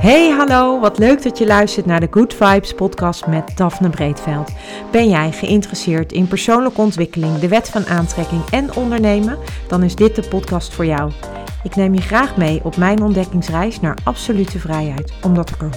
Hey, 0.00 0.30
hallo, 0.30 0.80
wat 0.80 0.98
leuk 0.98 1.22
dat 1.22 1.38
je 1.38 1.46
luistert 1.46 1.86
naar 1.86 2.00
de 2.00 2.08
Good 2.10 2.34
Vibes 2.34 2.74
podcast 2.74 3.26
met 3.26 3.56
Daphne 3.56 3.90
Breedveld. 3.90 4.50
Ben 4.90 5.08
jij 5.08 5.32
geïnteresseerd 5.32 6.12
in 6.12 6.28
persoonlijke 6.28 6.80
ontwikkeling, 6.80 7.38
de 7.38 7.48
wet 7.48 7.70
van 7.70 7.86
aantrekking 7.86 8.42
en 8.50 8.74
ondernemen? 8.74 9.38
Dan 9.68 9.82
is 9.82 9.94
dit 9.94 10.14
de 10.14 10.28
podcast 10.28 10.74
voor 10.74 10.86
jou. 10.86 11.12
Ik 11.64 11.76
neem 11.76 11.94
je 11.94 12.00
graag 12.00 12.36
mee 12.36 12.64
op 12.64 12.76
mijn 12.76 13.02
ontdekkingsreis 13.02 13.80
naar 13.80 13.98
absolute 14.02 14.58
vrijheid, 14.58 15.12
omdat 15.22 15.50
ik 15.50 15.62
er 15.62 15.70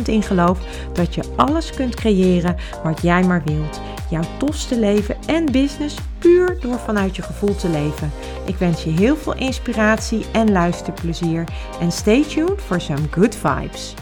100% 0.00 0.02
in 0.04 0.22
geloof 0.22 0.58
dat 0.92 1.14
je 1.14 1.22
alles 1.36 1.70
kunt 1.70 1.94
creëren 1.94 2.56
wat 2.82 3.02
jij 3.02 3.22
maar 3.22 3.42
wilt. 3.44 3.80
Jouw 4.10 4.22
tofste 4.38 4.78
leven 4.78 5.16
en 5.26 5.52
business 5.52 5.96
puur 6.18 6.56
door 6.60 6.78
vanuit 6.78 7.16
je 7.16 7.22
gevoel 7.22 7.54
te 7.56 7.68
leven. 7.68 8.10
Ik 8.46 8.56
wens 8.56 8.84
je 8.84 8.90
heel 8.90 9.16
veel 9.16 9.34
inspiratie 9.34 10.24
en 10.32 10.52
luisterplezier. 10.52 11.44
En 11.80 11.92
stay 11.92 12.22
tuned 12.22 12.60
for 12.60 12.80
some 12.80 13.02
good 13.10 13.36
vibes. 13.36 13.94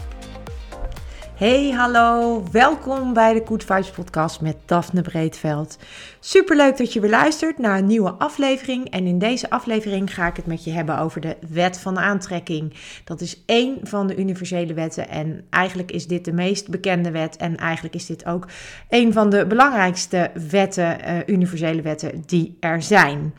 Hey, 1.43 1.71
hallo. 1.71 2.43
Welkom 2.51 3.13
bij 3.13 3.33
de 3.33 3.41
Good 3.45 3.63
Vibes 3.63 3.89
podcast 3.89 4.41
met 4.41 4.55
Daphne 4.65 5.01
Breedveld. 5.01 5.77
Superleuk 6.19 6.77
dat 6.77 6.93
je 6.93 6.99
weer 6.99 7.09
luistert 7.09 7.57
naar 7.57 7.77
een 7.77 7.85
nieuwe 7.85 8.11
aflevering. 8.11 8.89
En 8.89 9.05
in 9.05 9.19
deze 9.19 9.49
aflevering 9.49 10.13
ga 10.13 10.27
ik 10.27 10.35
het 10.35 10.45
met 10.45 10.63
je 10.63 10.71
hebben 10.71 10.97
over 10.97 11.21
de 11.21 11.37
wet 11.49 11.79
van 11.79 11.99
aantrekking. 11.99 12.73
Dat 13.03 13.21
is 13.21 13.43
één 13.45 13.77
van 13.83 14.07
de 14.07 14.15
universele 14.15 14.73
wetten 14.73 15.09
en 15.09 15.45
eigenlijk 15.49 15.91
is 15.91 16.07
dit 16.07 16.25
de 16.25 16.33
meest 16.33 16.69
bekende 16.69 17.11
wet. 17.11 17.37
En 17.37 17.57
eigenlijk 17.57 17.95
is 17.95 18.05
dit 18.05 18.25
ook 18.25 18.47
een 18.89 19.13
van 19.13 19.29
de 19.29 19.45
belangrijkste 19.45 20.31
wetten, 20.49 20.97
uh, 21.09 21.17
universele 21.25 21.81
wetten 21.81 22.23
die 22.25 22.57
er 22.59 22.81
zijn. 22.81 23.33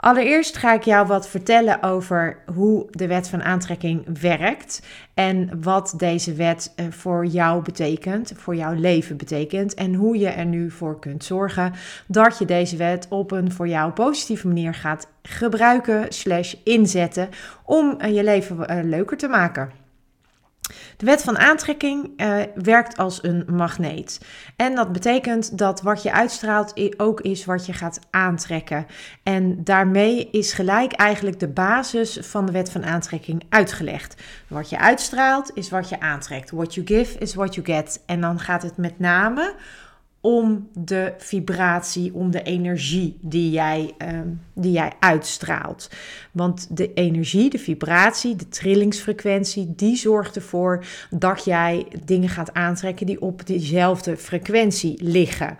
Allereerst 0.00 0.56
ga 0.56 0.72
ik 0.72 0.82
jou 0.82 1.06
wat 1.06 1.28
vertellen 1.28 1.82
over 1.82 2.36
hoe 2.54 2.86
de 2.90 3.06
wet 3.06 3.28
van 3.28 3.42
aantrekking 3.42 4.20
werkt 4.20 4.82
en 5.14 5.62
wat 5.62 5.94
deze 5.96 6.34
wet 6.34 6.72
eh, 6.76 6.86
voor 6.90 7.26
jou 7.26 7.62
betekent, 7.62 8.32
voor 8.36 8.56
jouw 8.56 8.72
leven 8.72 9.16
betekent 9.16 9.74
en 9.74 9.94
hoe 9.94 10.18
je 10.18 10.28
er 10.28 10.46
nu 10.46 10.70
voor 10.70 10.98
kunt 10.98 11.24
zorgen 11.24 11.72
dat 12.06 12.38
je 12.38 12.44
deze 12.44 12.76
wet 12.76 13.06
op 13.08 13.30
een 13.30 13.52
voor 13.52 13.68
jou 13.68 13.92
positieve 13.92 14.46
manier 14.46 14.74
gaat 14.74 15.08
gebruiken 15.22 16.06
slash 16.08 16.54
inzetten 16.64 17.28
om 17.64 17.94
eh, 17.98 18.14
je 18.14 18.24
leven 18.24 18.68
eh, 18.68 18.84
leuker 18.84 19.16
te 19.16 19.28
maken. 19.28 19.70
De 20.96 21.06
wet 21.06 21.22
van 21.22 21.38
aantrekking 21.38 22.12
uh, 22.16 22.36
werkt 22.54 22.96
als 22.96 23.22
een 23.22 23.44
magneet. 23.50 24.20
En 24.56 24.74
dat 24.74 24.92
betekent 24.92 25.58
dat 25.58 25.82
wat 25.82 26.02
je 26.02 26.12
uitstraalt 26.12 26.80
ook 26.96 27.20
is 27.20 27.44
wat 27.44 27.66
je 27.66 27.72
gaat 27.72 27.98
aantrekken. 28.10 28.86
En 29.22 29.64
daarmee 29.64 30.28
is 30.30 30.52
gelijk 30.52 30.92
eigenlijk 30.92 31.40
de 31.40 31.48
basis 31.48 32.18
van 32.20 32.46
de 32.46 32.52
wet 32.52 32.70
van 32.70 32.84
aantrekking 32.84 33.44
uitgelegd. 33.48 34.22
Wat 34.48 34.70
je 34.70 34.78
uitstraalt 34.78 35.50
is 35.54 35.70
wat 35.70 35.88
je 35.88 36.00
aantrekt. 36.00 36.50
What 36.50 36.74
you 36.74 36.86
give 36.86 37.18
is 37.18 37.34
what 37.34 37.54
you 37.54 37.66
get. 37.66 38.02
En 38.06 38.20
dan 38.20 38.38
gaat 38.38 38.62
het 38.62 38.76
met 38.76 38.98
name 38.98 39.54
om 40.20 40.68
de 40.72 41.12
vibratie, 41.18 42.14
om 42.14 42.30
de 42.30 42.42
energie 42.42 43.18
die 43.20 43.50
jij, 43.50 43.94
ehm, 43.98 44.28
die 44.54 44.72
jij 44.72 44.92
uitstraalt. 44.98 45.90
Want 46.32 46.76
de 46.76 46.92
energie, 46.92 47.50
de 47.50 47.58
vibratie, 47.58 48.36
de 48.36 48.48
trillingsfrequentie, 48.48 49.72
die 49.76 49.96
zorgt 49.96 50.36
ervoor 50.36 50.84
dat 51.10 51.44
jij 51.44 51.86
dingen 52.04 52.28
gaat 52.28 52.54
aantrekken 52.54 53.06
die 53.06 53.20
op 53.20 53.46
diezelfde 53.46 54.16
frequentie 54.16 55.04
liggen. 55.04 55.58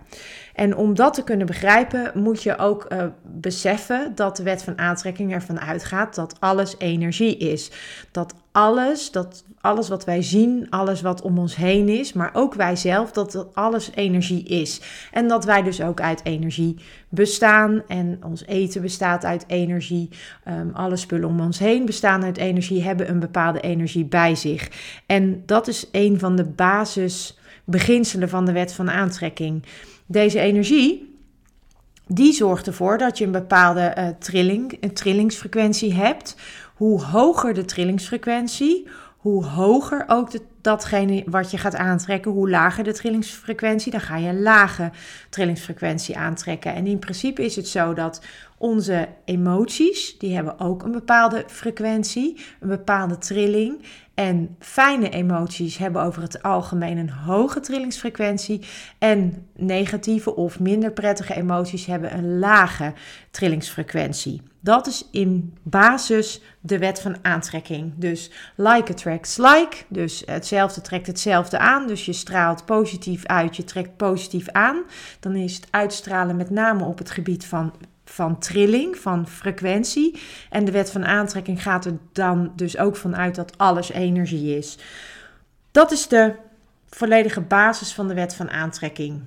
En 0.61 0.75
om 0.75 0.95
dat 0.95 1.13
te 1.13 1.23
kunnen 1.23 1.47
begrijpen, 1.47 2.11
moet 2.13 2.43
je 2.43 2.57
ook 2.57 2.85
uh, 2.89 3.03
beseffen 3.23 4.11
dat 4.15 4.37
de 4.37 4.43
wet 4.43 4.63
van 4.63 4.77
aantrekking 4.77 5.33
ervan 5.33 5.59
uitgaat 5.59 6.15
dat 6.15 6.35
alles 6.39 6.75
energie 6.77 7.37
is. 7.37 7.71
Dat 8.11 8.33
alles, 8.51 9.11
dat 9.11 9.43
alles 9.61 9.89
wat 9.89 10.05
wij 10.05 10.21
zien, 10.21 10.67
alles 10.69 11.01
wat 11.01 11.21
om 11.21 11.39
ons 11.39 11.55
heen 11.55 11.89
is, 11.89 12.13
maar 12.13 12.29
ook 12.33 12.53
wij 12.53 12.75
zelf, 12.75 13.11
dat 13.11 13.47
alles 13.53 13.91
energie 13.95 14.43
is. 14.43 14.81
En 15.11 15.27
dat 15.27 15.45
wij 15.45 15.61
dus 15.61 15.81
ook 15.81 16.01
uit 16.01 16.21
energie 16.23 16.77
bestaan. 17.09 17.83
En 17.87 18.19
ons 18.25 18.45
eten 18.45 18.81
bestaat 18.81 19.25
uit 19.25 19.43
energie. 19.47 20.09
Um, 20.47 20.71
alle 20.73 20.95
spullen 20.95 21.29
om 21.29 21.39
ons 21.39 21.59
heen 21.59 21.85
bestaan 21.85 22.23
uit 22.23 22.37
energie, 22.37 22.83
hebben 22.83 23.09
een 23.09 23.19
bepaalde 23.19 23.59
energie 23.59 24.05
bij 24.05 24.35
zich. 24.35 24.69
En 25.05 25.43
dat 25.45 25.67
is 25.67 25.87
een 25.91 26.19
van 26.19 26.35
de 26.35 26.45
basisbeginselen 26.45 28.29
van 28.29 28.45
de 28.45 28.51
wet 28.51 28.73
van 28.73 28.91
aantrekking. 28.91 29.63
Deze 30.11 30.39
energie, 30.39 31.19
die 32.07 32.33
zorgt 32.33 32.67
ervoor 32.67 32.97
dat 32.97 33.17
je 33.17 33.25
een 33.25 33.31
bepaalde 33.31 33.95
uh, 33.97 34.07
trilling, 34.19 34.77
een 34.79 34.93
trillingsfrequentie 34.93 35.93
hebt. 35.93 36.35
Hoe 36.75 37.01
hoger 37.01 37.53
de 37.53 37.65
trillingsfrequentie, 37.65 38.87
hoe 39.17 39.45
hoger 39.45 40.03
ook 40.07 40.31
datgene 40.61 41.23
wat 41.25 41.51
je 41.51 41.57
gaat 41.57 41.75
aantrekken, 41.75 42.31
hoe 42.31 42.49
lager 42.49 42.83
de 42.83 42.93
trillingsfrequentie, 42.93 43.91
dan 43.91 44.01
ga 44.01 44.17
je 44.17 44.29
een 44.29 44.41
lage 44.41 44.91
trillingsfrequentie 45.29 46.17
aantrekken. 46.17 46.73
En 46.73 46.87
in 46.87 46.99
principe 46.99 47.45
is 47.45 47.55
het 47.55 47.67
zo 47.67 47.93
dat 47.93 48.21
onze 48.57 49.07
emoties, 49.25 50.17
die 50.17 50.35
hebben 50.35 50.59
ook 50.59 50.83
een 50.83 50.91
bepaalde 50.91 51.43
frequentie, 51.47 52.37
een 52.59 52.69
bepaalde 52.69 53.17
trilling. 53.17 53.85
En 54.13 54.55
fijne 54.59 55.09
emoties 55.09 55.77
hebben 55.77 56.01
over 56.01 56.21
het 56.21 56.43
algemeen 56.43 56.97
een 56.97 57.09
hoge 57.09 57.59
trillingsfrequentie. 57.59 58.61
En 58.97 59.47
negatieve 59.55 60.35
of 60.35 60.59
minder 60.59 60.91
prettige 60.91 61.35
emoties 61.35 61.85
hebben 61.85 62.17
een 62.17 62.39
lage 62.39 62.93
trillingsfrequentie. 63.31 64.41
Dat 64.59 64.87
is 64.87 65.07
in 65.11 65.53
basis 65.63 66.41
de 66.59 66.77
wet 66.77 67.01
van 67.01 67.15
aantrekking. 67.21 67.93
Dus 67.95 68.31
like 68.55 68.91
attracts 68.91 69.37
like. 69.37 69.77
Dus 69.87 70.23
hetzelfde 70.25 70.81
trekt 70.81 71.07
hetzelfde 71.07 71.57
aan. 71.57 71.87
Dus 71.87 72.05
je 72.05 72.13
straalt 72.13 72.65
positief 72.65 73.25
uit, 73.25 73.55
je 73.55 73.63
trekt 73.63 73.97
positief 73.97 74.49
aan. 74.49 74.81
Dan 75.19 75.35
is 75.35 75.55
het 75.55 75.67
uitstralen 75.69 76.35
met 76.35 76.49
name 76.49 76.83
op 76.83 76.97
het 76.97 77.11
gebied 77.11 77.45
van 77.45 77.73
van 78.11 78.39
trilling, 78.39 78.97
van 78.97 79.27
frequentie. 79.27 80.19
En 80.49 80.65
de 80.65 80.71
wet 80.71 80.91
van 80.91 81.05
aantrekking 81.05 81.61
gaat 81.61 81.85
er 81.85 81.97
dan 82.11 82.51
dus 82.55 82.77
ook 82.77 82.95
vanuit 82.95 83.35
dat 83.35 83.57
alles 83.57 83.91
energie 83.91 84.57
is. 84.57 84.77
Dat 85.71 85.91
is 85.91 86.07
de 86.07 86.35
volledige 86.89 87.41
basis 87.41 87.93
van 87.93 88.07
de 88.07 88.13
wet 88.13 88.35
van 88.35 88.49
aantrekking 88.49 89.21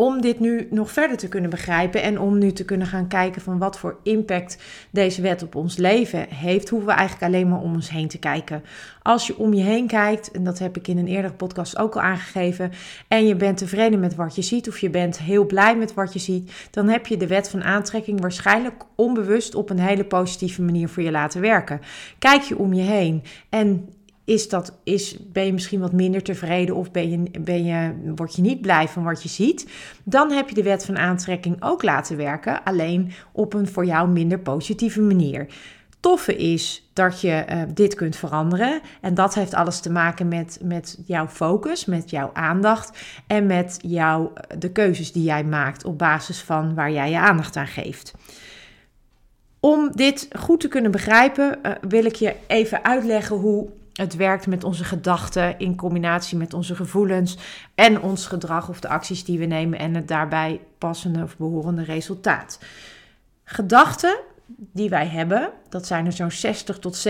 om 0.00 0.20
dit 0.20 0.40
nu 0.40 0.68
nog 0.70 0.90
verder 0.92 1.16
te 1.16 1.28
kunnen 1.28 1.50
begrijpen 1.50 2.02
en 2.02 2.20
om 2.20 2.38
nu 2.38 2.52
te 2.52 2.64
kunnen 2.64 2.86
gaan 2.86 3.08
kijken 3.08 3.42
van 3.42 3.58
wat 3.58 3.78
voor 3.78 3.96
impact 4.02 4.58
deze 4.90 5.22
wet 5.22 5.42
op 5.42 5.54
ons 5.54 5.76
leven 5.76 6.26
heeft, 6.28 6.68
hoeven 6.68 6.88
we 6.88 6.94
eigenlijk 6.94 7.32
alleen 7.32 7.48
maar 7.48 7.60
om 7.60 7.74
ons 7.74 7.90
heen 7.90 8.08
te 8.08 8.18
kijken. 8.18 8.64
Als 9.02 9.26
je 9.26 9.38
om 9.38 9.54
je 9.54 9.62
heen 9.62 9.86
kijkt, 9.86 10.30
en 10.30 10.44
dat 10.44 10.58
heb 10.58 10.76
ik 10.76 10.88
in 10.88 10.98
een 10.98 11.06
eerdere 11.06 11.34
podcast 11.34 11.78
ook 11.78 11.94
al 11.94 12.00
aangegeven, 12.00 12.72
en 13.08 13.26
je 13.26 13.36
bent 13.36 13.58
tevreden 13.58 14.00
met 14.00 14.14
wat 14.14 14.34
je 14.34 14.42
ziet 14.42 14.68
of 14.68 14.78
je 14.78 14.90
bent 14.90 15.18
heel 15.18 15.46
blij 15.46 15.76
met 15.76 15.94
wat 15.94 16.12
je 16.12 16.18
ziet, 16.18 16.68
dan 16.70 16.88
heb 16.88 17.06
je 17.06 17.16
de 17.16 17.26
wet 17.26 17.50
van 17.50 17.62
aantrekking 17.62 18.20
waarschijnlijk 18.20 18.82
onbewust 18.94 19.54
op 19.54 19.70
een 19.70 19.80
hele 19.80 20.04
positieve 20.04 20.62
manier 20.62 20.88
voor 20.88 21.02
je 21.02 21.10
laten 21.10 21.40
werken. 21.40 21.80
Kijk 22.18 22.42
je 22.42 22.58
om 22.58 22.72
je 22.72 22.82
heen 22.82 23.22
en 23.48 23.88
is 24.28 24.48
dat, 24.48 24.78
is, 24.84 25.16
ben 25.32 25.44
je 25.44 25.52
misschien 25.52 25.80
wat 25.80 25.92
minder 25.92 26.22
tevreden 26.22 26.74
of 26.74 26.90
ben 26.90 27.10
je, 27.10 27.40
ben 27.40 27.64
je, 27.64 27.94
word 28.14 28.36
je 28.36 28.42
niet 28.42 28.60
blij 28.60 28.88
van 28.88 29.04
wat 29.04 29.22
je 29.22 29.28
ziet, 29.28 29.68
dan 30.04 30.32
heb 30.32 30.48
je 30.48 30.54
de 30.54 30.62
wet 30.62 30.84
van 30.84 30.98
aantrekking 30.98 31.56
ook 31.60 31.82
laten 31.82 32.16
werken, 32.16 32.64
alleen 32.64 33.12
op 33.32 33.54
een 33.54 33.68
voor 33.68 33.84
jou 33.84 34.08
minder 34.08 34.38
positieve 34.38 35.00
manier. 35.00 35.46
Toffe 36.00 36.36
is 36.36 36.90
dat 36.92 37.20
je 37.20 37.44
uh, 37.50 37.62
dit 37.74 37.94
kunt 37.94 38.16
veranderen. 38.16 38.80
En 39.00 39.14
dat 39.14 39.34
heeft 39.34 39.54
alles 39.54 39.80
te 39.80 39.90
maken 39.90 40.28
met, 40.28 40.58
met 40.62 40.98
jouw 41.06 41.28
focus, 41.28 41.84
met 41.84 42.10
jouw 42.10 42.30
aandacht 42.32 42.98
en 43.26 43.46
met 43.46 43.78
jouw, 43.80 44.32
de 44.58 44.72
keuzes 44.72 45.12
die 45.12 45.24
jij 45.24 45.44
maakt 45.44 45.84
op 45.84 45.98
basis 45.98 46.42
van 46.42 46.74
waar 46.74 46.92
jij 46.92 47.10
je 47.10 47.18
aandacht 47.18 47.56
aan 47.56 47.66
geeft. 47.66 48.12
Om 49.60 49.90
dit 49.94 50.28
goed 50.38 50.60
te 50.60 50.68
kunnen 50.68 50.90
begrijpen, 50.90 51.58
uh, 51.62 51.72
wil 51.88 52.04
ik 52.04 52.14
je 52.14 52.34
even 52.46 52.84
uitleggen 52.84 53.36
hoe 53.36 53.68
het 53.98 54.16
werkt 54.16 54.46
met 54.46 54.64
onze 54.64 54.84
gedachten 54.84 55.58
in 55.58 55.76
combinatie 55.76 56.38
met 56.38 56.54
onze 56.54 56.76
gevoelens 56.76 57.36
en 57.74 58.00
ons 58.00 58.26
gedrag 58.26 58.68
of 58.68 58.80
de 58.80 58.88
acties 58.88 59.24
die 59.24 59.38
we 59.38 59.44
nemen 59.44 59.78
en 59.78 59.94
het 59.94 60.08
daarbij 60.08 60.60
passende 60.78 61.22
of 61.22 61.36
behorende 61.36 61.82
resultaat. 61.82 62.58
Gedachten 63.44 64.18
die 64.46 64.88
wij 64.88 65.06
hebben, 65.06 65.50
dat 65.68 65.86
zijn 65.86 66.06
er 66.06 66.12
zo'n 66.12 66.30
60 66.30 66.78
tot 66.78 67.08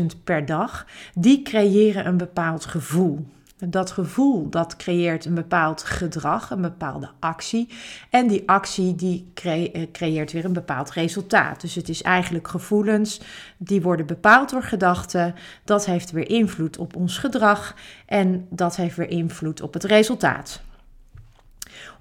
70.000 0.00 0.04
per 0.24 0.46
dag, 0.46 0.86
die 1.14 1.42
creëren 1.42 2.06
een 2.06 2.16
bepaald 2.16 2.64
gevoel. 2.64 3.26
Dat 3.66 3.90
gevoel 3.90 4.48
dat 4.48 4.76
creëert 4.76 5.24
een 5.24 5.34
bepaald 5.34 5.82
gedrag, 5.82 6.50
een 6.50 6.60
bepaalde 6.60 7.10
actie. 7.18 7.68
En 8.10 8.26
die 8.26 8.48
actie 8.48 8.94
die 8.94 9.30
eh, 9.42 9.90
creëert 9.92 10.32
weer 10.32 10.44
een 10.44 10.52
bepaald 10.52 10.90
resultaat. 10.90 11.60
Dus 11.60 11.74
het 11.74 11.88
is 11.88 12.02
eigenlijk 12.02 12.48
gevoelens 12.48 13.20
die 13.56 13.82
worden 13.82 14.06
bepaald 14.06 14.50
door 14.50 14.62
gedachten. 14.62 15.34
Dat 15.64 15.86
heeft 15.86 16.10
weer 16.10 16.28
invloed 16.28 16.78
op 16.78 16.96
ons 16.96 17.18
gedrag 17.18 17.74
en 18.06 18.46
dat 18.50 18.76
heeft 18.76 18.96
weer 18.96 19.10
invloed 19.10 19.60
op 19.60 19.72
het 19.72 19.84
resultaat. 19.84 20.62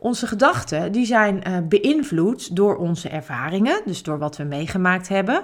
Onze 0.04 0.28
gedachten 0.28 0.92
die 0.92 1.06
zijn 1.06 1.44
uh, 1.48 1.58
beïnvloed 1.64 2.56
door 2.56 2.78
onze 2.78 3.10
ervaringen, 3.10 3.82
dus 3.86 4.04
door 4.04 4.18
wat 4.18 4.38
we 4.38 4.44
meegemaakt 4.44 5.08
hebben. 5.08 5.44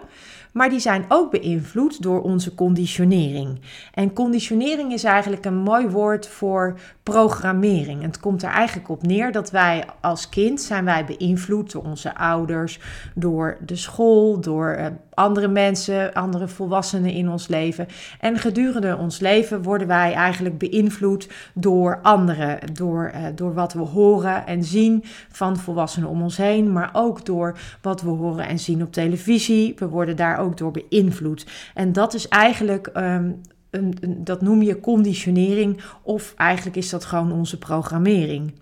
Maar 0.53 0.69
die 0.69 0.79
zijn 0.79 1.05
ook 1.07 1.31
beïnvloed 1.31 2.01
door 2.01 2.21
onze 2.21 2.55
conditionering. 2.55 3.59
En 3.93 4.13
conditionering 4.13 4.93
is 4.93 5.03
eigenlijk 5.03 5.45
een 5.45 5.57
mooi 5.57 5.87
woord 5.87 6.27
voor 6.27 6.79
programmering. 7.03 8.01
Het 8.01 8.19
komt 8.19 8.43
er 8.43 8.49
eigenlijk 8.49 8.89
op 8.89 9.03
neer 9.03 9.31
dat 9.31 9.51
wij 9.51 9.85
als 10.01 10.29
kind 10.29 10.61
zijn 10.61 10.85
wij 10.85 11.05
beïnvloed 11.05 11.71
door 11.71 11.83
onze 11.83 12.15
ouders, 12.15 12.79
door 13.15 13.57
de 13.65 13.75
school, 13.75 14.39
door 14.39 14.75
uh, 14.79 14.85
andere 15.13 15.47
mensen, 15.47 16.13
andere 16.13 16.47
volwassenen 16.47 17.11
in 17.11 17.29
ons 17.29 17.47
leven. 17.47 17.87
En 18.19 18.37
gedurende 18.37 18.97
ons 18.97 19.19
leven 19.19 19.61
worden 19.63 19.87
wij 19.87 20.13
eigenlijk 20.13 20.57
beïnvloed 20.57 21.29
door 21.53 21.99
anderen, 22.01 22.59
door, 22.73 23.11
uh, 23.15 23.21
door 23.35 23.53
wat 23.53 23.73
we 23.73 23.81
horen 23.81 24.46
en 24.47 24.63
zien 24.63 25.03
van 25.29 25.57
volwassenen 25.57 26.09
om 26.09 26.21
ons 26.21 26.37
heen, 26.37 26.71
maar 26.71 26.89
ook 26.93 27.25
door 27.25 27.57
wat 27.81 28.01
we 28.01 28.09
horen 28.09 28.47
en 28.47 28.59
zien 28.59 28.81
op 28.81 28.93
televisie. 28.93 29.73
We 29.77 29.87
worden 29.87 30.15
daar 30.15 30.37
ook 30.37 30.57
door 30.57 30.71
beïnvloed. 30.71 31.45
En 31.73 31.93
dat 31.93 32.13
is 32.13 32.27
eigenlijk. 32.27 32.89
Um, 32.93 33.41
een, 33.69 33.97
een, 33.99 34.23
dat 34.23 34.41
noem 34.41 34.61
je 34.61 34.79
conditionering, 34.79 35.81
of 36.01 36.33
eigenlijk 36.37 36.77
is 36.77 36.89
dat 36.89 37.05
gewoon 37.05 37.31
onze 37.31 37.57
programmering. 37.57 38.53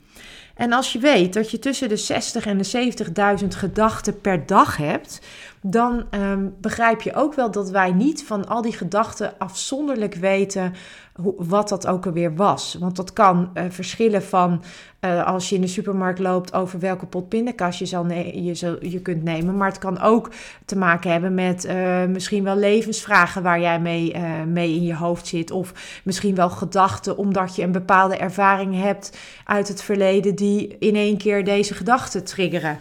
En 0.56 0.74
als 0.74 0.94
je 0.94 1.00
weet 1.00 1.34
dat 1.34 1.52
je 1.52 1.60
tussen 1.60 1.90
de 1.90 1.98
60 1.98 2.46
en 2.46 2.58
de 2.58 2.94
70.000 3.42 3.48
gedachten 3.48 4.22
per 4.22 4.46
dag 4.46 4.78
hebt, 4.78 5.22
dan 5.68 6.06
um, 6.12 6.56
begrijp 6.62 7.02
je 7.02 7.14
ook 7.14 7.34
wel 7.34 7.52
dat 7.52 7.70
wij 7.70 7.92
niet 7.92 8.24
van 8.24 8.48
al 8.48 8.62
die 8.62 8.74
gedachten 8.74 9.34
afzonderlijk 9.38 10.16
weten 10.16 10.74
hoe, 11.14 11.34
wat 11.38 11.70
dat 11.70 11.88
ook 11.88 12.06
alweer 12.06 12.36
was. 12.36 12.78
Want 12.80 12.96
dat 12.96 13.14
kan 13.14 13.50
uh, 13.54 13.64
verschillen 13.70 14.24
van 14.24 14.64
uh, 15.02 15.26
als 15.26 15.50
je 15.50 15.56
in 15.56 15.62
de 15.62 15.68
supermarkt 15.68 16.20
loopt 16.20 16.54
over 16.54 16.80
welke 16.80 17.06
pot 17.06 17.30
pindakaas 17.30 17.80
je, 17.80 17.86
zal 17.86 18.12
je, 18.12 18.78
je 18.82 19.02
kunt 19.02 19.24
nemen. 19.24 19.58
Maar 19.58 19.68
het 19.68 19.78
kan 19.78 20.00
ook 20.00 20.32
te 20.66 20.78
maken 20.78 21.12
hebben 21.12 21.34
met 21.34 21.66
uh, 21.66 22.06
misschien 22.06 22.44
wel 22.44 22.58
levensvragen 22.58 23.44
waar 23.44 23.60
jij 23.60 23.80
mee, 23.80 24.18
mee 24.48 24.76
in 24.76 24.84
je 24.84 24.96
hoofd 24.96 25.28
zit. 25.28 25.52
Of 25.52 26.02
misschien 26.04 26.36
wel 26.36 26.50
gedachten 26.50 27.18
omdat 27.18 27.56
je 27.56 27.64
een 27.64 27.72
bepaalde 27.72 28.18
ervaring 28.18 28.82
hebt 28.82 29.18
uit 29.46 29.68
het 29.68 29.82
verleden 29.82 30.36
die 30.36 30.76
in 30.80 30.96
één 30.96 31.18
keer 31.18 31.44
deze 31.44 31.74
gedachten 31.74 32.24
triggeren 32.24 32.80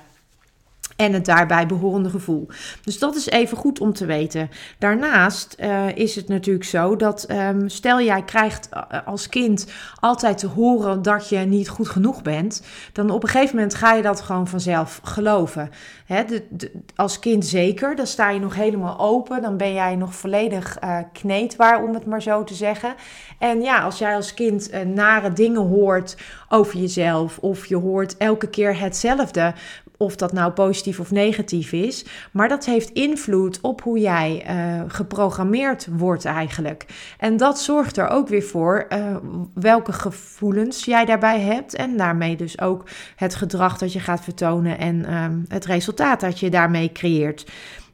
en 0.97 1.13
het 1.13 1.25
daarbij 1.25 1.67
behorende 1.67 2.11
gevoel. 2.11 2.47
Dus 2.85 2.99
dat 2.99 3.17
is 3.17 3.27
even 3.27 3.57
goed 3.57 3.81
om 3.81 3.93
te 3.93 4.07
weten. 4.07 4.51
Daarnaast 4.79 5.57
uh, 5.61 5.97
is 5.97 6.17
het 6.17 6.29
natuurlijk 6.29 6.65
zo 6.65 6.97
dat 6.97 7.31
um, 7.31 7.69
stel 7.69 8.01
jij 8.01 8.23
krijgt 8.23 8.69
uh, 8.73 8.99
als 9.07 9.29
kind 9.29 9.67
altijd 10.01 10.39
te 10.39 10.47
horen 10.47 11.03
dat 11.03 11.29
je 11.29 11.39
niet 11.39 11.69
goed 11.69 11.89
genoeg 11.89 12.23
bent, 12.23 12.63
dan 12.93 13.11
op 13.11 13.23
een 13.23 13.29
gegeven 13.29 13.57
moment 13.57 13.75
ga 13.75 13.93
je 13.95 14.03
dat 14.03 14.21
gewoon 14.21 14.49
vanzelf 14.49 15.01
geloven. 15.03 15.71
Hè, 16.05 16.25
de, 16.25 16.71
als 16.97 17.19
kind 17.19 17.47
zeker, 17.47 17.97
dan 17.97 18.07
sta 18.07 18.31
je 18.31 18.41
nog 18.41 18.55
helemaal 18.55 18.99
open, 18.99 19.43
dan 19.43 19.57
ben 19.57 19.73
jij 19.73 19.97
nog 19.97 20.15
volledig 20.15 20.83
uh, 20.85 20.99
kneedbaar 21.13 21.83
om 21.83 21.95
het 21.95 22.07
maar 22.07 22.23
zo 22.23 22.45
te 22.45 22.55
zeggen. 22.55 22.95
En 23.39 23.61
ja, 23.61 23.81
als 23.81 23.99
jij 23.99 24.15
als 24.15 24.35
kind 24.35 24.71
nare 24.95 25.33
dingen 25.33 25.63
hoort 25.69 26.17
over 26.49 26.79
jezelf 26.79 27.39
of 27.39 27.67
je 27.67 27.77
hoort 27.77 28.17
elke 28.17 28.49
keer 28.49 28.81
hetzelfde, 28.81 29.55
of 29.97 30.17
dat 30.17 30.33
nou 30.33 30.53
positief 30.53 31.01
of 31.01 31.11
negatief 31.11 31.73
is. 31.73 32.05
Maar 32.33 32.49
dat 32.49 32.65
heeft 32.65 32.91
invloed 32.91 33.59
op 33.61 33.83
hoe 33.83 33.99
jij 33.99 34.47
uh, 34.49 34.83
geprogrammeerd 34.87 35.89
wordt 35.91 36.25
eigenlijk. 36.25 36.87
En 37.19 37.37
dat 37.37 37.61
zorgt 37.61 37.97
er 37.97 38.09
ook 38.09 38.29
weer 38.29 38.43
voor 38.43 38.87
uh, 38.89 39.17
welke 39.55 39.93
gevoelens 39.93 40.85
jij 40.85 41.05
daarbij 41.05 41.41
hebt. 41.41 41.75
En 41.75 41.97
daarmee 41.97 42.37
dus 42.37 42.61
ook 42.61 42.89
het 43.17 43.35
gedrag 43.35 43.79
dat 43.79 43.93
je 43.93 44.01
gaat 44.01 44.25
vertonen 44.25 44.79
en 44.79 44.97
uh, 45.09 45.27
het 45.49 45.65
resultaat 45.65 46.21
dat 46.21 46.41
je 46.41 46.51
daarmee 46.51 46.93
creëert. 46.93 47.47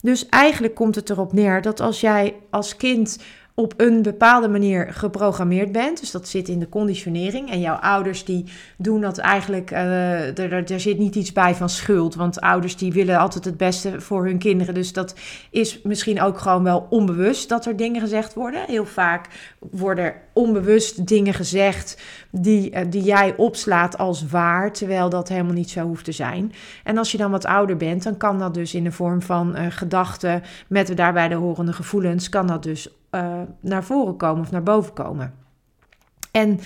Dus 0.02 0.28
eigenlijk 0.28 0.74
komt 0.74 0.94
het 0.94 1.10
erop 1.10 1.32
neer 1.32 1.62
dat 1.62 1.80
als 1.80 2.00
jij 2.00 2.34
als 2.50 2.76
kind 2.76 3.18
op 3.60 3.74
een 3.76 4.02
bepaalde 4.02 4.48
manier 4.48 4.92
geprogrammeerd 4.92 5.72
bent. 5.72 6.00
Dus 6.00 6.10
dat 6.10 6.28
zit 6.28 6.48
in 6.48 6.58
de 6.58 6.68
conditionering. 6.68 7.50
En 7.50 7.60
jouw 7.60 7.74
ouders 7.74 8.24
die 8.24 8.44
doen 8.76 9.00
dat 9.00 9.18
eigenlijk, 9.18 9.70
uh, 9.70 10.38
er, 10.38 10.72
er 10.72 10.80
zit 10.80 10.98
niet 10.98 11.14
iets 11.14 11.32
bij 11.32 11.54
van 11.54 11.68
schuld. 11.68 12.14
Want 12.14 12.40
ouders 12.40 12.76
die 12.76 12.92
willen 12.92 13.18
altijd 13.18 13.44
het 13.44 13.56
beste 13.56 14.00
voor 14.00 14.24
hun 14.24 14.38
kinderen. 14.38 14.74
Dus 14.74 14.92
dat 14.92 15.14
is 15.50 15.82
misschien 15.82 16.20
ook 16.20 16.38
gewoon 16.38 16.62
wel 16.62 16.86
onbewust 16.90 17.48
dat 17.48 17.66
er 17.66 17.76
dingen 17.76 18.00
gezegd 18.00 18.34
worden. 18.34 18.64
Heel 18.66 18.86
vaak 18.86 19.26
worden 19.58 20.14
onbewust 20.32 21.06
dingen 21.06 21.34
gezegd 21.34 22.02
die, 22.30 22.70
uh, 22.70 22.80
die 22.88 23.02
jij 23.02 23.34
opslaat 23.36 23.98
als 23.98 24.26
waar. 24.26 24.72
Terwijl 24.72 25.08
dat 25.08 25.28
helemaal 25.28 25.52
niet 25.52 25.70
zo 25.70 25.86
hoeft 25.86 26.04
te 26.04 26.12
zijn. 26.12 26.52
En 26.84 26.98
als 26.98 27.12
je 27.12 27.18
dan 27.18 27.30
wat 27.30 27.46
ouder 27.46 27.76
bent, 27.76 28.02
dan 28.02 28.16
kan 28.16 28.38
dat 28.38 28.54
dus 28.54 28.74
in 28.74 28.84
de 28.84 28.92
vorm 28.92 29.22
van 29.22 29.56
uh, 29.56 29.66
gedachten 29.68 30.42
met 30.68 30.96
daarbij 30.96 31.28
de 31.28 31.34
horende 31.34 31.72
gevoelens, 31.72 32.28
kan 32.28 32.46
dat 32.46 32.62
dus 32.62 32.88
uh, 33.10 33.40
naar 33.60 33.84
voren 33.84 34.16
komen 34.16 34.42
of 34.42 34.50
naar 34.50 34.62
boven 34.62 34.92
komen. 34.92 35.34
En 36.30 36.60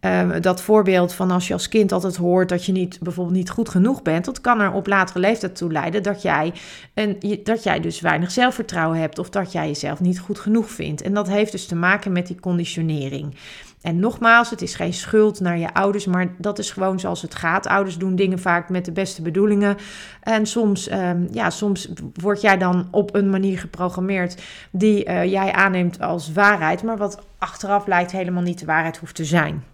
uh, 0.00 0.30
dat 0.40 0.60
voorbeeld 0.60 1.12
van 1.12 1.30
als 1.30 1.46
je 1.46 1.52
als 1.52 1.68
kind 1.68 1.92
altijd 1.92 2.16
hoort 2.16 2.48
dat 2.48 2.64
je 2.64 2.72
niet, 2.72 2.98
bijvoorbeeld 3.00 3.36
niet 3.36 3.50
goed 3.50 3.68
genoeg 3.68 4.02
bent, 4.02 4.24
dat 4.24 4.40
kan 4.40 4.60
er 4.60 4.72
op 4.72 4.86
latere 4.86 5.18
leeftijd 5.18 5.56
toe 5.56 5.72
leiden 5.72 6.02
dat 6.02 6.22
jij, 6.22 6.52
een, 6.94 7.40
dat 7.44 7.62
jij 7.62 7.80
dus 7.80 8.00
weinig 8.00 8.30
zelfvertrouwen 8.30 8.98
hebt 8.98 9.18
of 9.18 9.30
dat 9.30 9.52
jij 9.52 9.66
jezelf 9.66 10.00
niet 10.00 10.18
goed 10.18 10.38
genoeg 10.38 10.70
vindt. 10.70 11.02
En 11.02 11.14
dat 11.14 11.28
heeft 11.28 11.52
dus 11.52 11.66
te 11.66 11.74
maken 11.74 12.12
met 12.12 12.26
die 12.26 12.40
conditionering. 12.40 13.34
En 13.86 13.98
nogmaals, 13.98 14.50
het 14.50 14.62
is 14.62 14.74
geen 14.74 14.92
schuld 14.92 15.40
naar 15.40 15.58
je 15.58 15.74
ouders, 15.74 16.06
maar 16.06 16.28
dat 16.38 16.58
is 16.58 16.70
gewoon 16.70 17.00
zoals 17.00 17.22
het 17.22 17.34
gaat. 17.34 17.66
Ouders 17.66 17.98
doen 17.98 18.16
dingen 18.16 18.38
vaak 18.38 18.68
met 18.68 18.84
de 18.84 18.92
beste 18.92 19.22
bedoelingen. 19.22 19.76
En 20.22 20.46
soms, 20.46 20.90
um, 20.90 21.28
ja, 21.30 21.50
soms 21.50 21.88
word 22.12 22.40
jij 22.40 22.58
dan 22.58 22.88
op 22.90 23.14
een 23.14 23.30
manier 23.30 23.58
geprogrammeerd 23.58 24.42
die 24.70 25.08
uh, 25.08 25.24
jij 25.24 25.52
aanneemt 25.52 26.00
als 26.00 26.32
waarheid, 26.32 26.82
maar 26.82 26.96
wat 26.96 27.22
achteraf 27.38 27.84
blijkt 27.84 28.12
helemaal 28.12 28.42
niet 28.42 28.58
de 28.58 28.66
waarheid 28.66 28.96
hoeft 28.96 29.14
te 29.14 29.24
zijn. 29.24 29.64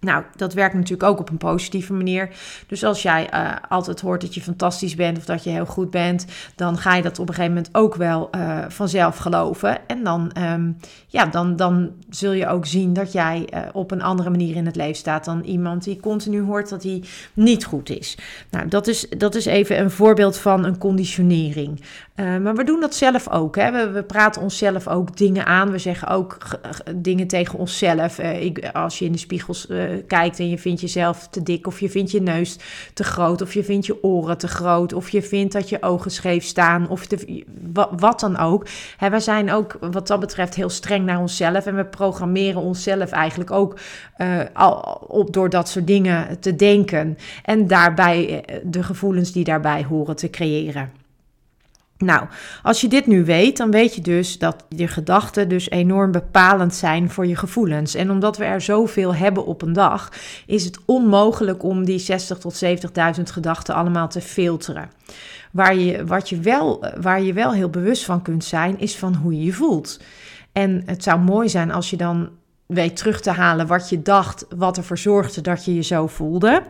Nou, 0.00 0.24
dat 0.36 0.54
werkt 0.54 0.74
natuurlijk 0.74 1.02
ook 1.02 1.18
op 1.18 1.30
een 1.30 1.36
positieve 1.36 1.92
manier. 1.92 2.28
Dus 2.66 2.84
als 2.84 3.02
jij 3.02 3.28
uh, 3.34 3.52
altijd 3.68 4.00
hoort 4.00 4.20
dat 4.20 4.34
je 4.34 4.40
fantastisch 4.40 4.94
bent 4.94 5.18
of 5.18 5.24
dat 5.24 5.44
je 5.44 5.50
heel 5.50 5.66
goed 5.66 5.90
bent, 5.90 6.26
dan 6.54 6.78
ga 6.78 6.94
je 6.94 7.02
dat 7.02 7.18
op 7.18 7.28
een 7.28 7.34
gegeven 7.34 7.54
moment 7.54 7.74
ook 7.74 7.94
wel 7.94 8.30
uh, 8.34 8.64
vanzelf 8.68 9.16
geloven. 9.16 9.88
En 9.88 10.04
dan, 10.04 10.32
um, 10.38 10.76
ja, 11.06 11.26
dan, 11.26 11.56
dan 11.56 11.90
zul 12.10 12.32
je 12.32 12.46
ook 12.46 12.66
zien 12.66 12.92
dat 12.92 13.12
jij 13.12 13.48
uh, 13.54 13.60
op 13.72 13.90
een 13.90 14.02
andere 14.02 14.30
manier 14.30 14.56
in 14.56 14.66
het 14.66 14.76
leven 14.76 14.96
staat 14.96 15.24
dan 15.24 15.42
iemand 15.42 15.84
die 15.84 16.00
continu 16.00 16.40
hoort 16.40 16.68
dat 16.68 16.82
hij 16.82 17.02
niet 17.34 17.64
goed 17.64 17.90
is. 17.90 18.18
Nou, 18.50 18.68
dat 18.68 18.86
is, 18.86 19.08
dat 19.08 19.34
is 19.34 19.46
even 19.46 19.80
een 19.80 19.90
voorbeeld 19.90 20.38
van 20.38 20.64
een 20.64 20.78
conditionering. 20.78 21.80
Maar 22.18 22.54
we 22.54 22.64
doen 22.64 22.80
dat 22.80 22.94
zelf 22.94 23.30
ook. 23.30 23.56
Hè? 23.56 23.72
We, 23.72 23.90
we 23.90 24.02
praten 24.02 24.42
onszelf 24.42 24.88
ook 24.88 25.16
dingen 25.16 25.46
aan. 25.46 25.70
We 25.70 25.78
zeggen 25.78 26.08
ook 26.08 26.38
dingen 26.94 27.26
tegen 27.26 27.58
onszelf. 27.58 28.18
ik, 28.18 28.70
als 28.72 28.98
je 28.98 29.04
in 29.04 29.12
de 29.12 29.18
spiegels 29.18 29.66
kijkt 30.06 30.38
en 30.38 30.48
je 30.48 30.58
vindt 30.58 30.80
jezelf 30.80 31.28
te 31.28 31.42
dik, 31.42 31.66
of 31.66 31.80
je 31.80 31.90
vindt 31.90 32.10
je 32.10 32.20
neus 32.20 32.58
te 32.94 33.04
groot, 33.04 33.42
of 33.42 33.54
je 33.54 33.64
vindt 33.64 33.86
je 33.86 34.02
oren 34.02 34.38
te 34.38 34.48
groot, 34.48 34.92
of 34.92 35.10
je 35.10 35.22
vindt 35.22 35.52
dat 35.52 35.68
je 35.68 35.82
ogen 35.82 36.10
scheef 36.10 36.44
staan, 36.44 36.88
of 36.88 37.06
wat, 37.98 38.20
dan 38.20 38.38
ook. 38.38 38.66
Hè, 38.96 39.10
zijn 39.20 39.52
ook 39.52 39.76
wat 39.80 40.06
dat 40.06 40.20
betreft 40.20 40.54
heel 40.54 40.68
streng 40.68 41.04
naar 41.04 41.20
onszelf 41.20 41.66
en 41.66 41.76
we 41.76 41.84
programmeren 41.84 42.62
onszelf 42.62 43.10
eigenlijk 43.10 43.50
ook 43.50 43.78
uh, 44.18 44.40
al, 44.52 44.80
op 45.08 45.32
door 45.32 45.50
dat 45.50 45.68
soort 45.68 45.86
dingen 45.86 46.40
te 46.40 46.56
denken 46.56 47.18
en 47.44 47.66
daarbij 47.66 48.44
eh, 48.44 48.56
de 48.64 48.82
gevoelens 48.82 49.32
die 49.32 49.44
daarbij 49.44 49.84
horen 49.84 50.16
te 50.16 50.30
creëren. 50.30 50.97
Nou, 51.98 52.26
als 52.62 52.80
je 52.80 52.88
dit 52.88 53.06
nu 53.06 53.24
weet, 53.24 53.56
dan 53.56 53.70
weet 53.70 53.94
je 53.94 54.00
dus 54.00 54.38
dat 54.38 54.64
je 54.68 54.88
gedachten 54.88 55.48
dus 55.48 55.70
enorm 55.70 56.12
bepalend 56.12 56.74
zijn 56.74 57.10
voor 57.10 57.26
je 57.26 57.36
gevoelens. 57.36 57.94
En 57.94 58.10
omdat 58.10 58.36
we 58.36 58.44
er 58.44 58.60
zoveel 58.60 59.14
hebben 59.14 59.46
op 59.46 59.62
een 59.62 59.72
dag, 59.72 60.12
is 60.46 60.64
het 60.64 60.78
onmogelijk 60.84 61.62
om 61.62 61.84
die 61.84 61.98
60 61.98 62.38
tot 62.38 62.64
70.000 62.64 63.22
gedachten 63.22 63.74
allemaal 63.74 64.08
te 64.08 64.20
filteren. 64.20 64.90
Waar 65.50 65.76
je, 65.76 66.04
wat 66.04 66.28
je 66.28 66.40
wel, 66.40 66.84
waar 67.00 67.22
je 67.22 67.32
wel 67.32 67.52
heel 67.52 67.70
bewust 67.70 68.04
van 68.04 68.22
kunt 68.22 68.44
zijn, 68.44 68.78
is 68.78 68.96
van 68.96 69.14
hoe 69.14 69.36
je 69.36 69.44
je 69.44 69.52
voelt. 69.52 70.00
En 70.52 70.82
het 70.86 71.02
zou 71.02 71.20
mooi 71.20 71.48
zijn 71.48 71.70
als 71.70 71.90
je 71.90 71.96
dan 71.96 72.28
weet 72.66 72.96
terug 72.96 73.20
te 73.20 73.30
halen 73.30 73.66
wat 73.66 73.88
je 73.88 74.02
dacht, 74.02 74.46
wat 74.56 74.76
ervoor 74.76 74.98
zorgde 74.98 75.40
dat 75.40 75.64
je 75.64 75.74
je 75.74 75.82
zo 75.82 76.06
voelde. 76.06 76.62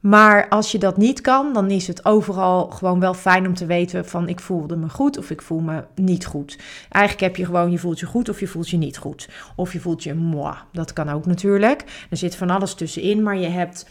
Maar 0.00 0.48
als 0.48 0.72
je 0.72 0.78
dat 0.78 0.96
niet 0.96 1.20
kan, 1.20 1.52
dan 1.52 1.70
is 1.70 1.86
het 1.86 2.04
overal 2.04 2.70
gewoon 2.70 3.00
wel 3.00 3.14
fijn 3.14 3.46
om 3.46 3.54
te 3.54 3.66
weten 3.66 4.06
van 4.06 4.28
ik 4.28 4.40
voelde 4.40 4.76
me 4.76 4.88
goed 4.88 5.18
of 5.18 5.30
ik 5.30 5.42
voel 5.42 5.60
me 5.60 5.84
niet 5.94 6.26
goed. 6.26 6.58
Eigenlijk 6.88 7.24
heb 7.26 7.36
je 7.36 7.44
gewoon 7.44 7.70
je 7.70 7.78
voelt 7.78 8.00
je 8.00 8.06
goed 8.06 8.28
of 8.28 8.40
je 8.40 8.46
voelt 8.46 8.68
je 8.68 8.76
niet 8.76 8.98
goed. 8.98 9.28
Of 9.56 9.72
je 9.72 9.80
voelt 9.80 10.02
je 10.02 10.14
moi. 10.14 10.54
Dat 10.72 10.92
kan 10.92 11.08
ook 11.08 11.26
natuurlijk. 11.26 12.06
Er 12.10 12.16
zit 12.16 12.36
van 12.36 12.50
alles 12.50 12.74
tussenin, 12.74 13.22
maar 13.22 13.36
je 13.36 13.48
hebt 13.48 13.86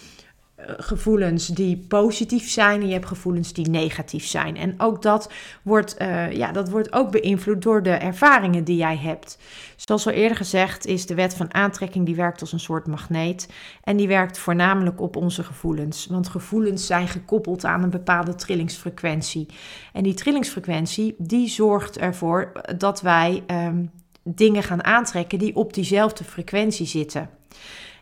gevoelens 0.78 1.48
die 1.48 1.78
positief 1.88 2.50
zijn 2.50 2.82
en 2.82 2.88
je 2.88 2.94
hebt 2.94 3.06
gevoelens 3.06 3.54
die 3.54 3.70
negatief 3.70 4.26
zijn. 4.26 4.58
En 4.58 4.74
ook 4.78 5.02
dat 5.02 5.32
wordt, 5.62 5.96
uh, 6.02 6.32
ja, 6.32 6.52
dat 6.52 6.70
wordt 6.70 6.94
ook 6.94 7.12
beïnvloed 7.12 7.62
door 7.62 7.84
de 7.84 7.90
ervaringen 7.90 8.64
die 8.64 8.78
jij 8.78 8.98
hebt. 8.98 9.38
Zoals 9.76 10.06
al 10.06 10.14
eerder 10.14 10.38
gezegd 10.38 10.86
is 10.86 11.06
de 11.06 11.16
wet 11.16 11.34
van 11.34 11.54
aantrekking 11.54 12.06
die 12.06 12.16
werkt 12.16 12.42
als 12.42 12.52
een 12.52 12.60
soort 12.60 12.88
magneet 12.88 13.50
en 13.84 13.98
die 13.98 14.08
werkt 14.08 14.38
voornamelijk 14.38 15.02
op 15.02 15.16
onze 15.16 15.44
gevoelens. 15.44 16.06
Want 16.06 16.30
gevoelens 16.30 16.86
zijn 16.86 17.08
gekoppeld 17.08 17.66
aan 17.66 17.84
een 17.84 17.90
bepaalde 17.90 18.36
trillingsfrequentie. 18.36 19.48
En 19.94 20.04
die 20.04 20.14
trillingsfrequentie 20.14 21.16
die 21.18 21.48
zorgt 21.48 21.98
ervoor 21.98 22.52
dat 22.78 23.02
wij 23.02 23.44
um, 23.48 23.92
dingen 24.24 24.64
gaan 24.64 24.84
aantrekken 24.84 25.40
die 25.40 25.56
op 25.56 25.74
diezelfde 25.74 26.24
frequentie 26.24 26.86
zitten. 26.86 27.30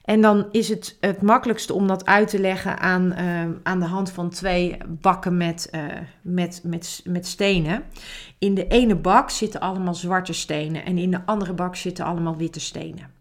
En 0.08 0.22
dan 0.22 0.48
is 0.52 0.70
het 0.70 0.98
het 1.00 1.22
makkelijkste 1.22 1.74
om 1.74 1.88
dat 1.88 2.06
uit 2.06 2.28
te 2.30 2.40
leggen 2.40 2.80
aan, 2.80 3.14
uh, 3.20 3.42
aan 3.64 3.80
de 3.80 3.86
hand 3.86 4.12
van 4.12 4.30
twee 4.30 4.78
bakken 4.88 5.38
met, 5.38 5.70
uh, 5.76 5.82
met, 6.22 6.62
met, 6.64 7.02
met 7.04 7.28
stenen. 7.28 7.84
In 8.38 8.54
de 8.54 8.68
ene 8.68 8.96
bak 8.96 9.30
zitten 9.30 9.60
allemaal 9.60 9.96
zwarte 9.96 10.34
stenen 10.34 10.86
en 10.86 10.98
in 10.98 11.12
de 11.12 11.26
andere 11.26 11.54
bak 11.54 11.76
zitten 11.76 12.06
allemaal 12.06 12.38
witte 12.38 12.60
stenen. 12.60 13.12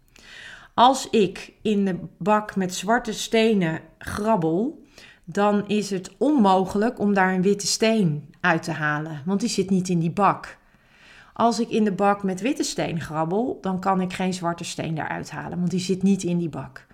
Als 0.73 1.09
ik 1.09 1.53
in 1.61 1.85
de 1.85 1.99
bak 2.17 2.55
met 2.55 2.73
zwarte 2.73 3.13
stenen 3.13 3.79
grabbel, 3.97 4.83
dan 5.23 5.67
is 5.67 5.89
het 5.89 6.15
onmogelijk 6.17 6.99
om 6.99 7.13
daar 7.13 7.33
een 7.33 7.41
witte 7.41 7.67
steen 7.67 8.33
uit 8.41 8.63
te 8.63 8.71
halen, 8.71 9.21
want 9.25 9.39
die 9.39 9.49
zit 9.49 9.69
niet 9.69 9.89
in 9.89 9.99
die 9.99 10.11
bak. 10.11 10.57
Als 11.37 11.59
ik 11.59 11.69
in 11.69 11.83
de 11.83 11.91
bak 11.91 12.23
met 12.23 12.41
witte 12.41 12.63
steen 12.63 13.01
grabbel, 13.01 13.57
dan 13.61 13.79
kan 13.79 14.01
ik 14.01 14.13
geen 14.13 14.33
zwarte 14.33 14.63
steen 14.63 14.97
eruit 14.97 15.31
halen, 15.31 15.57
want 15.57 15.71
die 15.71 15.79
zit 15.79 16.03
niet 16.03 16.23
in 16.23 16.37
die 16.37 16.49
bak. 16.49 16.86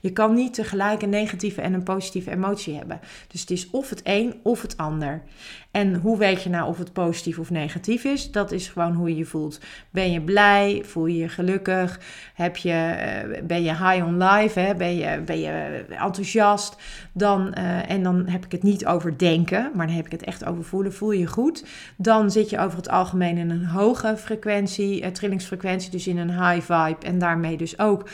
Je 0.00 0.12
kan 0.12 0.34
niet 0.34 0.54
tegelijk 0.54 1.02
een 1.02 1.08
negatieve 1.08 1.60
en 1.60 1.72
een 1.72 1.82
positieve 1.82 2.30
emotie 2.30 2.76
hebben. 2.76 3.00
Dus 3.28 3.40
het 3.40 3.50
is 3.50 3.70
of 3.70 3.90
het 3.90 4.00
een 4.04 4.34
of 4.42 4.62
het 4.62 4.76
ander. 4.76 5.22
En 5.70 5.94
hoe 5.94 6.18
weet 6.18 6.42
je 6.42 6.50
nou 6.50 6.68
of 6.68 6.78
het 6.78 6.92
positief 6.92 7.38
of 7.38 7.50
negatief 7.50 8.04
is? 8.04 8.30
Dat 8.30 8.52
is 8.52 8.68
gewoon 8.68 8.92
hoe 8.92 9.08
je 9.08 9.16
je 9.16 9.24
voelt. 9.24 9.60
Ben 9.90 10.12
je 10.12 10.20
blij? 10.20 10.82
Voel 10.84 11.06
je 11.06 11.16
je 11.16 11.28
gelukkig? 11.28 12.00
Heb 12.34 12.56
je, 12.56 12.72
eh, 12.72 13.42
ben 13.42 13.62
je 13.62 13.70
high 13.70 14.06
on 14.06 14.24
life? 14.24 14.60
Hè? 14.60 14.74
Ben, 14.74 14.96
je, 14.96 15.22
ben 15.24 15.40
je 15.40 15.84
enthousiast? 15.88 16.76
Dan, 17.12 17.54
uh, 17.58 17.90
en 17.90 18.02
dan 18.02 18.26
heb 18.26 18.44
ik 18.44 18.52
het 18.52 18.62
niet 18.62 18.86
over 18.86 19.18
denken, 19.18 19.70
maar 19.74 19.86
dan 19.86 19.96
heb 19.96 20.06
ik 20.06 20.12
het 20.12 20.24
echt 20.24 20.44
over 20.44 20.64
voelen. 20.64 20.92
Voel 20.92 21.10
je 21.10 21.18
je 21.18 21.26
goed? 21.26 21.64
Dan 21.96 22.30
zit 22.30 22.50
je 22.50 22.58
over 22.58 22.76
het 22.76 22.88
algemeen 22.88 23.36
in 23.36 23.50
een 23.50 23.66
hoge 23.66 24.16
frequentie, 24.16 25.02
uh, 25.02 25.08
trillingsfrequentie, 25.08 25.90
dus 25.90 26.06
in 26.06 26.18
een 26.18 26.30
high 26.30 26.72
vibe. 26.72 27.06
En 27.06 27.18
daarmee 27.18 27.56
dus 27.56 27.78
ook 27.78 28.08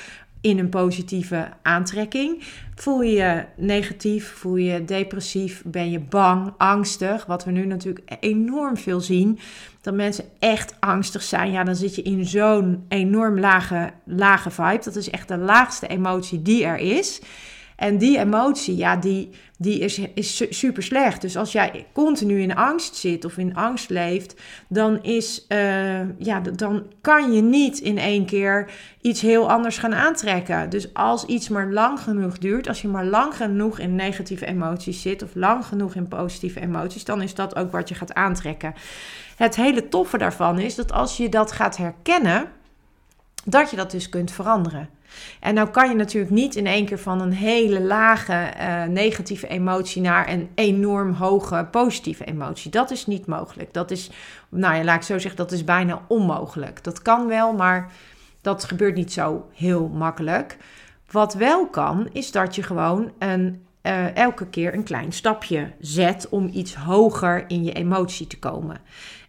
in 0.45 0.59
een 0.59 0.69
positieve 0.69 1.49
aantrekking. 1.63 2.43
Voel 2.75 3.03
je 3.03 3.13
je 3.13 3.45
negatief, 3.57 4.33
voel 4.33 4.57
je 4.57 4.73
je 4.73 4.85
depressief, 4.85 5.63
ben 5.67 5.91
je 5.91 6.01
bang, 6.01 6.53
angstig, 6.59 7.27
wat 7.27 7.45
we 7.45 7.51
nu 7.51 7.67
natuurlijk 7.67 8.17
enorm 8.21 8.77
veel 8.77 9.01
zien, 9.01 9.39
dat 9.81 9.95
mensen 9.95 10.25
echt 10.39 10.75
angstig 10.81 11.23
zijn. 11.23 11.53
Ja, 11.53 11.65
dan 11.65 11.77
zit 11.77 11.95
je 11.95 12.03
in 12.03 12.27
zo'n 12.27 12.85
enorm 12.89 13.39
lage, 13.39 13.91
lage 14.05 14.51
vibe. 14.51 14.85
Dat 14.85 14.97
is 14.97 15.11
echt 15.11 15.29
de 15.29 15.39
laagste 15.39 15.87
emotie 15.87 16.43
die 16.43 16.65
er 16.65 16.79
is. 16.79 17.21
En 17.77 17.99
die 17.99 18.19
emotie, 18.19 18.77
ja, 18.77 18.97
die, 18.97 19.31
die 19.59 19.79
is, 19.79 19.99
is 20.15 20.43
super 20.49 20.83
slecht. 20.83 21.21
Dus 21.21 21.37
als 21.37 21.53
jij 21.53 21.87
continu 21.93 22.41
in 22.41 22.57
angst 22.57 22.97
zit 22.97 23.25
of 23.25 23.37
in 23.37 23.57
angst 23.57 23.91
leeft, 23.91 24.41
dan, 24.69 25.03
is, 25.03 25.45
uh, 25.49 26.19
ja, 26.19 26.41
dan 26.41 26.87
kan 27.01 27.33
je 27.33 27.43
niet 27.43 27.79
in 27.79 27.99
één 27.99 28.27
keer 28.27 28.71
iets 29.01 29.21
heel 29.21 29.51
anders 29.51 29.79
gaan 29.79 29.95
aantrekken. 29.95 30.71
Dus 30.71 30.95
als 30.95 31.25
iets 31.25 31.49
maar 31.49 31.71
lang 31.71 32.01
genoeg 32.01 32.39
duurt, 32.39 32.69
als 32.69 32.83
je 32.83 32.89
maar 32.89 33.05
lang 33.05 33.37
genoeg 33.37 33.79
in 33.79 33.95
negatieve 33.95 34.47
emoties 34.47 35.03
zit 35.03 35.23
of 35.23 35.35
lang 35.35 35.67
genoeg 35.67 35.95
in 35.95 36.09
positieve 36.09 36.61
emoties, 36.61 37.05
dan 37.05 37.23
is 37.23 37.35
dat 37.35 37.57
ook 37.57 37.73
wat 37.73 37.89
je 37.89 37.95
gaat 37.95 38.15
aantrekken. 38.15 38.75
Het 39.37 39.57
hele 39.57 39.89
toffe 39.89 40.19
daarvan 40.19 40.59
is 40.59 40.75
dat 40.75 40.93
als 40.93 41.17
je 41.17 41.29
dat 41.29 41.53
gaat 41.53 41.77
herkennen, 41.77 42.49
dat 43.45 43.71
je 43.71 43.77
dat 43.77 43.91
dus 43.91 44.09
kunt 44.09 44.31
veranderen. 44.31 44.89
En 45.41 45.55
nou 45.55 45.69
kan 45.69 45.89
je 45.89 45.95
natuurlijk 45.95 46.33
niet 46.33 46.55
in 46.55 46.67
één 46.67 46.85
keer 46.85 46.99
van 46.99 47.21
een 47.21 47.33
hele 47.33 47.81
lage 47.81 48.53
uh, 48.61 48.85
negatieve 48.85 49.47
emotie 49.47 50.03
naar 50.03 50.29
een 50.29 50.51
enorm 50.55 51.13
hoge 51.13 51.69
positieve 51.71 52.25
emotie. 52.25 52.71
Dat 52.71 52.91
is 52.91 53.07
niet 53.07 53.27
mogelijk. 53.27 53.73
Dat 53.73 53.91
is, 53.91 54.11
nou 54.49 54.75
ja, 54.75 54.85
laat 54.85 54.97
ik 54.97 55.03
zo 55.03 55.19
zeggen, 55.19 55.37
dat 55.37 55.53
is 55.53 55.65
bijna 55.65 56.03
onmogelijk. 56.09 56.85
Dat 56.85 57.03
kan 57.03 57.27
wel, 57.27 57.53
maar 57.53 57.93
dat 58.41 58.65
gebeurt 58.65 58.95
niet 58.95 59.13
zo 59.13 59.49
heel 59.53 59.89
makkelijk. 59.89 60.57
Wat 61.11 61.35
wel 61.35 61.67
kan, 61.69 62.09
is 62.13 62.31
dat 62.31 62.55
je 62.55 62.63
gewoon 62.63 63.13
een, 63.19 63.67
uh, 63.83 64.17
elke 64.17 64.47
keer 64.47 64.75
een 64.75 64.83
klein 64.83 65.13
stapje 65.13 65.73
zet 65.81 66.29
om 66.29 66.51
iets 66.53 66.75
hoger 66.75 67.45
in 67.49 67.65
je 67.65 67.73
emotie 67.73 68.27
te 68.27 68.39
komen. 68.39 68.81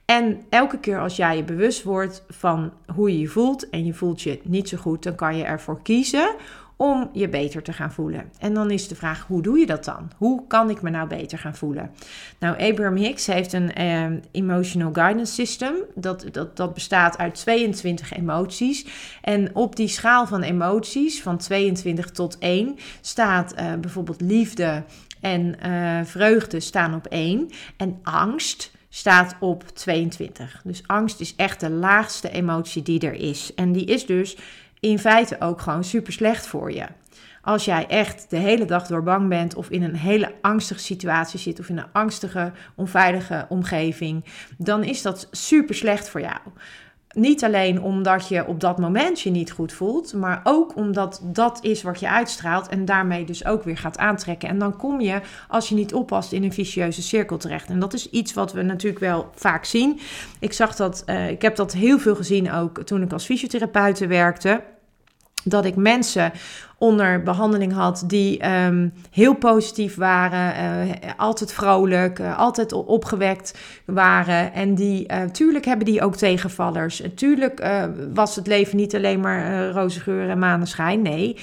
En 0.06 0.42
elke 0.50 0.80
keer 0.80 1.00
als 1.00 1.16
jij 1.16 1.38
je 1.38 1.44
bewust 1.44 1.84
wordt 1.84 2.24
van 2.28 2.72
hoe 2.94 3.12
je 3.12 3.20
je 3.20 3.28
voelt 3.28 3.70
en 3.70 3.86
je 3.86 3.94
voelt 3.94 4.22
je 4.22 4.40
niet 4.44 4.70
zo 4.70 4.78
goed, 4.78 5.04
dan 5.04 5.16
kan 5.16 5.38
je 5.38 5.44
ervoor 5.44 5.82
kiezen 5.82 6.36
om 6.78 7.10
je 7.14 7.30
beter 7.30 7.64
te 7.64 7.74
gaan 7.74 7.92
voelen. 7.92 8.32
En 8.40 8.54
dan 8.54 8.72
is 8.72 8.88
de 8.88 8.96
vraag, 8.96 9.26
hoe 9.28 9.42
doe 9.42 9.60
je 9.60 9.66
dat 9.66 9.86
dan? 9.86 10.12
Hoe 10.18 10.48
kan 10.48 10.70
ik 10.70 10.82
me 10.82 10.90
nou 10.90 11.08
beter 11.08 11.38
gaan 11.38 11.56
voelen? 11.56 11.92
Nou, 12.40 12.70
Abraham 12.70 12.96
Hicks 12.96 13.26
heeft 13.26 13.54
een 13.54 13.74
eh, 13.74 14.06
emotional 14.32 14.94
guidance 14.94 15.34
system. 15.34 15.74
Dat, 15.96 16.26
dat, 16.32 16.58
dat 16.58 16.74
bestaat 16.74 17.18
uit 17.18 17.36
22 17.36 18.14
emoties. 18.14 18.86
En 19.22 19.56
op 19.56 19.76
die 19.76 19.88
schaal 19.88 20.28
van 20.28 20.42
emoties, 20.42 21.22
van 21.22 21.38
22 21.38 22.12
tot 22.12 22.38
1, 22.38 22.76
staat 23.02 23.54
uh, 23.60 23.74
bijvoorbeeld 23.74 24.22
liefde 24.22 24.84
en 25.22 25.56
uh, 25.66 26.00
vreugde 26.04 26.60
staan 26.60 26.96
op 26.96 27.06
1. 27.06 27.50
En 27.78 28.00
angst 28.04 28.72
staat 28.96 29.36
op 29.40 29.64
22. 29.68 30.62
Dus 30.64 30.84
angst 30.86 31.20
is 31.20 31.36
echt 31.36 31.60
de 31.60 31.70
laagste 31.70 32.30
emotie 32.30 32.84
die 32.84 33.00
er 33.00 33.14
is. 33.14 33.54
En 33.54 33.72
die 33.72 33.86
is 33.86 34.06
dus 34.06 34.38
in 34.80 35.00
feite 35.00 35.42
ook 35.42 35.62
gewoon 35.62 35.84
super 35.84 36.14
slecht 36.14 36.48
voor 36.48 36.72
je. 36.72 36.86
Als 37.42 37.66
jij 37.66 37.88
echt 37.88 38.30
de 38.30 38.38
hele 38.38 38.66
dag 38.66 38.88
door 38.88 39.04
bang 39.04 39.30
bent 39.30 39.56
of 39.56 39.70
in 39.70 39.84
een 39.84 39.96
hele 39.96 40.34
angstige 40.42 40.80
situatie 40.80 41.40
zit 41.40 41.60
of 41.60 41.70
in 41.70 41.78
een 41.78 41.92
angstige, 41.92 42.52
onveilige 42.76 43.46
omgeving, 43.50 44.26
dan 44.58 44.84
is 44.84 45.02
dat 45.02 45.28
super 45.32 45.76
slecht 45.76 46.10
voor 46.10 46.22
jou. 46.22 46.40
Niet 47.16 47.44
alleen 47.44 47.82
omdat 47.82 48.28
je 48.28 48.48
op 48.48 48.60
dat 48.60 48.78
moment 48.78 49.22
je 49.22 49.30
niet 49.30 49.52
goed 49.52 49.74
voelt, 49.74 50.14
maar 50.14 50.42
ook 50.44 50.76
omdat 50.76 51.22
dat 51.24 51.60
is 51.62 51.82
wat 51.82 52.00
je 52.00 52.10
uitstraalt 52.10 52.68
en 52.68 52.86
daarmee 52.86 53.26
dus 53.26 53.46
ook 53.46 53.64
weer 53.64 53.78
gaat 53.78 53.98
aantrekken. 53.98 54.50
En 54.50 54.60
dan 54.60 54.78
kom 54.78 55.02
je, 55.02 55.22
als 55.48 55.70
je 55.70 55.76
niet 55.76 55.94
oppast, 55.94 56.32
in 56.32 56.44
een 56.44 56.54
vicieuze 56.54 57.02
cirkel 57.02 57.38
terecht. 57.38 57.70
En 57.70 57.80
dat 57.80 57.94
is 57.94 58.10
iets 58.10 58.34
wat 58.34 58.54
we 58.54 58.62
natuurlijk 58.62 59.00
wel 59.00 59.30
vaak 59.36 59.66
zien. 59.66 60.00
Ik 60.40 60.54
zag 60.54 60.76
dat, 60.76 61.04
uh, 61.06 61.30
ik 61.30 61.42
heb 61.42 61.56
dat 61.56 61.74
heel 61.74 62.00
veel 62.00 62.16
gezien 62.16 62.52
ook 62.52 62.84
toen 62.84 63.02
ik 63.02 63.14
als 63.14 63.26
fysiotherapeute 63.26 64.08
werkte. 64.08 64.64
Dat 65.44 65.66
ik 65.66 65.76
mensen 65.76 66.32
onder 66.78 67.24
behandeling 67.24 67.74
had 67.74 68.04
die 68.08 68.50
um, 68.50 68.94
heel 69.12 69.34
positief 69.34 69.96
waren, 69.96 70.88
uh, 70.88 70.92
altijd 71.18 71.54
vrolijk, 71.54 72.20
uh, 72.20 72.40
altijd 72.40 72.74
opgewekt 72.74 73.58
waren. 73.86 74.54
En 74.54 74.76
die, 74.76 75.12
uh, 75.12 75.24
tuurlijk 75.24 75.66
hebben 75.66 75.86
die 75.86 76.02
ook 76.02 76.16
tegenvallers. 76.16 77.02
En 77.02 77.14
tuurlijk 77.14 77.64
was 78.14 78.36
het 78.36 78.48
leven 78.48 78.78
niet 78.78 78.96
alleen 78.96 79.20
maar 79.20 79.70
roze 79.70 80.00
geur 80.00 80.30
en 80.30 80.40
maneschijn. 80.40 81.02
Nee, 81.02 81.38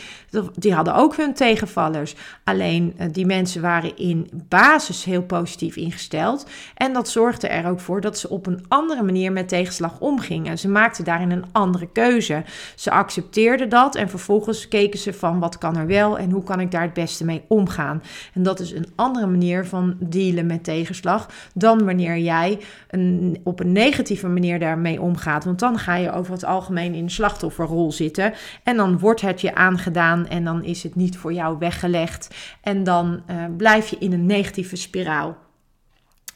die 0.55 0.75
hadden 0.75 0.95
ook 0.95 1.17
hun 1.17 1.35
tegenvallers. 1.35 2.15
Alleen 2.45 2.97
die 3.13 3.27
mensen 3.27 3.63
waren 3.63 3.97
in 3.97 4.31
basis 4.49 5.05
heel 5.05 5.23
positief 5.23 5.77
ingesteld. 5.77 6.47
En 6.75 6.93
dat 6.93 7.09
zorgde 7.09 7.49
er 7.49 7.71
ook 7.71 7.81
voor 7.81 8.01
dat 8.01 8.19
ze 8.19 8.29
op 8.29 8.47
een 8.47 8.65
andere 8.69 9.03
manier 9.03 9.33
met 9.33 9.49
tegenslag 9.49 9.99
omgingen. 9.99 10.59
Ze 10.59 10.69
maakten 10.69 11.05
daarin 11.05 11.31
een 11.31 11.45
andere 11.53 11.89
keuze. 11.93 12.43
Ze 12.77 12.91
accepteerden 12.91 13.69
dat 13.69 13.95
en 13.95 14.09
vervolgens 14.09 14.69
keken 14.69 14.99
ze 14.99 15.13
van 15.23 15.39
wat 15.39 15.59
kan 15.59 15.77
er 15.77 15.87
wel 15.87 16.19
en 16.19 16.31
hoe 16.31 16.43
kan 16.43 16.61
ik 16.61 16.71
daar 16.71 16.83
het 16.83 16.93
beste 16.93 17.25
mee 17.25 17.45
omgaan. 17.49 18.03
En 18.35 18.43
dat 18.43 18.61
is 18.61 18.73
een 18.73 18.87
andere 18.95 19.27
manier 19.27 19.67
van 19.67 19.97
dealen 20.01 20.47
met 20.47 20.65
tegenslag 20.65 21.29
dan 21.55 21.85
wanneer 21.85 22.19
jij 22.19 22.59
een, 22.91 23.41
op 23.45 23.61
een 23.61 23.73
negatieve 23.73 24.29
manier 24.29 24.59
daarmee 24.59 25.01
omgaat. 25.01 25.45
Want 25.45 25.59
dan 25.59 25.79
ga 25.79 25.97
je 25.97 26.13
over 26.13 26.33
het 26.33 26.45
algemeen 26.45 26.95
in 26.95 27.11
slachtofferrol 27.11 27.93
zitten 27.93 28.33
en 28.63 28.77
dan 28.77 28.99
wordt 28.99 29.21
het 29.21 29.41
je 29.41 29.55
aangedaan 29.55 30.27
en 30.29 30.45
dan 30.45 30.65
is 30.65 30.83
het 30.83 30.95
niet 30.95 31.17
voor 31.17 31.33
jou 31.33 31.59
weggelegd 31.59 32.35
en 32.61 32.85
dan 32.85 33.23
uh, 33.31 33.37
blijf 33.57 33.89
je 33.89 33.97
in 33.99 34.13
een 34.13 34.27
negatieve 34.27 34.77
spiraal. 34.77 35.37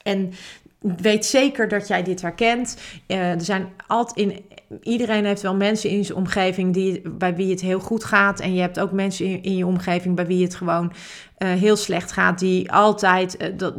En 0.03 0.33
weet 0.79 1.27
zeker 1.27 1.69
dat 1.69 1.89
jij 1.89 2.03
dit 2.03 2.23
herkent. 2.23 2.79
Uh, 3.07 3.31
er 3.31 3.41
zijn 3.41 3.69
altijd 3.87 4.17
in 4.17 4.45
iedereen 4.83 5.25
heeft 5.25 5.43
wel 5.43 5.55
mensen 5.55 5.91
in 5.91 6.05
zijn 6.05 6.19
omgeving 6.19 6.75
die, 6.75 7.11
bij 7.11 7.35
wie 7.35 7.51
het 7.51 7.61
heel 7.61 7.81
goed 7.81 8.05
gaat. 8.05 8.41
En 8.41 8.55
je 8.55 8.61
hebt 8.61 8.81
ook 8.81 8.93
mensen 8.93 9.27
in, 9.27 9.43
in 9.43 9.57
je 9.57 9.67
omgeving 9.67 10.17
bij 10.17 10.27
wie 10.27 10.43
het 10.45 10.55
gewoon 10.55 10.93
uh, 11.39 11.49
heel 11.49 11.77
slecht 11.77 12.13
gaat. 12.13 12.39
Die 12.39 12.73
altijd, 12.73 13.43
uh, 13.43 13.49
dat, 13.57 13.75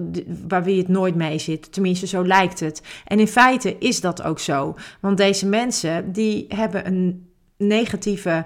bij 0.47 0.63
wie 0.63 0.77
het 0.77 0.87
nooit 0.87 1.15
mee 1.15 1.39
zit. 1.39 1.73
Tenminste, 1.73 2.07
zo 2.07 2.25
lijkt 2.25 2.59
het. 2.59 2.81
En 3.05 3.19
in 3.19 3.27
feite 3.27 3.75
is 3.79 4.01
dat 4.01 4.21
ook 4.21 4.39
zo. 4.39 4.75
Want 4.99 5.17
deze 5.17 5.47
mensen 5.47 6.11
die 6.11 6.45
hebben 6.47 6.87
een 6.87 7.27
negatieve 7.57 8.45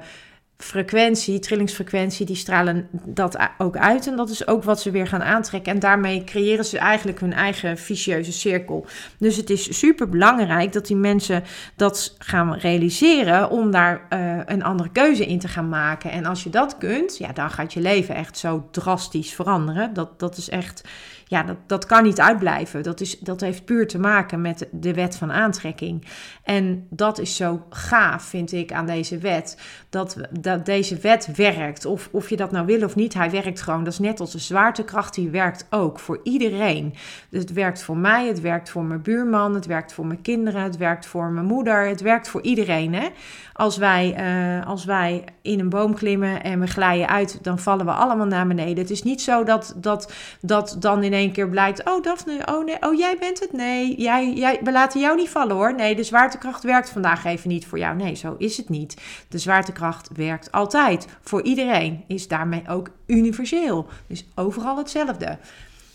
frequentie, 0.62 1.39
trillingsfrequentie, 1.39 2.25
die 2.25 2.36
stralen 2.36 2.88
dat 2.91 3.38
ook 3.58 3.77
uit. 3.77 4.08
En 4.08 4.15
dat 4.15 4.30
is 4.30 4.48
ook 4.48 4.63
wat 4.63 4.82
ze 4.82 4.91
weer 4.91 5.08
gaan 5.08 5.24
aantrekken. 5.24 5.74
En 5.74 5.80
daarmee 5.80 6.24
creëren 6.24 6.65
ze 6.65 6.77
eigenlijk 6.77 7.20
hun 7.20 7.34
eigen 7.34 7.77
vicieuze 7.77 8.32
cirkel. 8.32 8.86
Dus 9.18 9.36
het 9.36 9.50
is 9.50 9.77
super 9.77 10.10
belangrijk 10.10 10.74
dat 10.74 10.88
die 10.88 10.96
mensen 10.96 11.44
dat 11.75 12.15
gaan 12.18 12.53
realiseren 12.53 13.50
om 13.50 13.72
daar 13.72 14.08
uh, 14.10 14.39
een 14.46 14.63
andere 14.63 14.89
keuze 14.89 15.25
in 15.25 15.39
te 15.39 15.48
gaan 15.48 15.70
maken. 15.70 16.12
En 16.12 16.25
als 16.25 16.44
je 16.44 16.50
dat 16.50 16.77
kunt, 16.77 17.18
ja, 17.18 17.32
dan 17.32 17.50
gaat 17.50 17.74
je 17.74 17.82
leven 17.82 18.15
echt 18.15 18.38
zo 18.38 18.68
drastisch 18.72 19.34
veranderen. 19.34 19.94
Dat, 19.94 20.20
dat 20.20 20.38
is 20.38 20.50
echt 20.50 20.82
ja, 21.31 21.43
dat, 21.43 21.57
dat 21.65 21.85
kan 21.85 22.03
niet 22.03 22.19
uitblijven. 22.19 22.83
Dat, 22.83 23.01
is, 23.01 23.19
dat 23.19 23.41
heeft 23.41 23.65
puur 23.65 23.88
te 23.88 24.00
maken 24.00 24.41
met 24.41 24.67
de 24.71 24.93
wet 24.93 25.15
van 25.15 25.31
aantrekking. 25.31 26.05
En 26.43 26.88
dat 26.89 27.19
is 27.19 27.35
zo 27.35 27.65
gaaf, 27.69 28.23
vind 28.23 28.51
ik, 28.51 28.71
aan 28.71 28.85
deze 28.85 29.17
wet. 29.17 29.57
Dat, 29.89 30.17
dat 30.39 30.65
deze 30.65 30.97
wet 30.97 31.35
werkt. 31.35 31.85
Of, 31.85 32.09
of 32.11 32.29
je 32.29 32.35
dat 32.35 32.51
nou 32.51 32.65
wil 32.65 32.83
of 32.83 32.95
niet, 32.95 33.13
hij 33.13 33.31
werkt 33.31 33.61
gewoon. 33.61 33.83
Dat 33.83 33.93
is 33.93 34.00
net 34.00 34.19
als 34.19 34.31
de 34.31 34.39
zwaartekracht, 34.39 35.15
die 35.15 35.29
werkt 35.29 35.67
ook 35.69 36.00
voor 36.00 36.19
iedereen. 36.23 36.93
Dus 37.29 37.41
het 37.41 37.53
werkt 37.53 37.83
voor 37.83 37.97
mij, 37.97 38.27
het 38.27 38.41
werkt 38.41 38.69
voor 38.69 38.83
mijn 38.83 39.01
buurman, 39.01 39.55
het 39.55 39.65
werkt 39.65 39.93
voor 39.93 40.05
mijn 40.05 40.21
kinderen, 40.21 40.63
het 40.63 40.77
werkt 40.77 41.05
voor 41.05 41.29
mijn 41.29 41.45
moeder, 41.45 41.88
het 41.88 42.01
werkt 42.01 42.27
voor 42.27 42.41
iedereen. 42.41 42.93
Hè? 42.93 43.07
Als, 43.53 43.77
wij, 43.77 44.15
uh, 44.59 44.67
als 44.67 44.85
wij 44.85 45.23
in 45.41 45.59
een 45.59 45.69
boom 45.69 45.93
klimmen 45.93 46.43
en 46.43 46.59
we 46.59 46.67
glijden 46.67 47.07
uit, 47.07 47.43
dan 47.43 47.59
vallen 47.59 47.85
we 47.85 47.91
allemaal 47.91 48.25
naar 48.25 48.47
beneden. 48.47 48.77
Het 48.77 48.89
is 48.89 49.03
niet 49.03 49.21
zo 49.21 49.43
dat, 49.43 49.73
dat, 49.77 50.13
dat 50.41 50.75
dan 50.79 51.03
ineens 51.03 51.19
één 51.21 51.31
keer 51.31 51.49
blijkt: 51.49 51.85
Oh, 51.85 52.03
Daphne, 52.03 52.45
oh 52.45 52.65
nee, 52.65 52.77
oh 52.79 52.97
jij 52.97 53.17
bent 53.19 53.39
het. 53.39 53.53
Nee, 53.53 53.95
jij, 54.01 54.33
jij, 54.33 54.59
we 54.63 54.71
laten 54.71 54.99
jou 54.99 55.15
niet 55.15 55.29
vallen 55.29 55.55
hoor. 55.55 55.75
Nee, 55.75 55.95
de 55.95 56.03
zwaartekracht 56.03 56.63
werkt 56.63 56.89
vandaag 56.89 57.25
even 57.25 57.49
niet 57.49 57.65
voor 57.65 57.79
jou. 57.79 57.95
Nee, 57.95 58.15
zo 58.15 58.35
is 58.37 58.57
het 58.57 58.69
niet. 58.69 59.01
De 59.29 59.37
zwaartekracht 59.37 60.09
werkt 60.15 60.51
altijd 60.51 61.07
voor 61.21 61.41
iedereen. 61.41 62.03
Is 62.07 62.27
daarmee 62.27 62.63
ook 62.67 62.89
universeel. 63.05 63.87
Dus 64.07 64.25
overal 64.35 64.77
hetzelfde. 64.77 65.37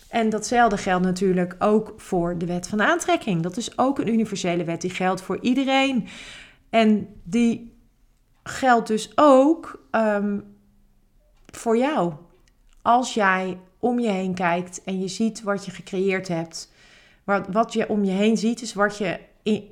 En 0.09 0.29
datzelfde 0.29 0.77
geldt 0.77 1.05
natuurlijk 1.05 1.55
ook 1.59 1.93
voor 1.97 2.37
de 2.37 2.45
wet 2.45 2.67
van 2.67 2.81
aantrekking. 2.81 3.41
Dat 3.41 3.57
is 3.57 3.77
ook 3.77 3.99
een 3.99 4.13
universele 4.13 4.63
wet. 4.63 4.81
Die 4.81 4.89
geldt 4.89 5.21
voor 5.21 5.37
iedereen. 5.41 6.07
En 6.69 7.07
die 7.23 7.77
geldt 8.43 8.87
dus 8.87 9.11
ook 9.15 9.87
um, 9.91 10.55
voor 11.45 11.77
jou. 11.77 12.13
Als 12.81 13.13
jij 13.13 13.57
om 13.79 13.99
je 13.99 14.09
heen 14.09 14.33
kijkt 14.33 14.83
en 14.83 14.99
je 14.99 15.07
ziet 15.07 15.41
wat 15.43 15.65
je 15.65 15.71
gecreëerd 15.71 16.27
hebt. 16.27 16.71
Wat, 17.23 17.47
wat 17.51 17.73
je 17.73 17.89
om 17.89 18.03
je 18.03 18.11
heen 18.11 18.37
ziet, 18.37 18.61
is 18.61 18.73
wat 18.73 18.97
je 18.97 19.19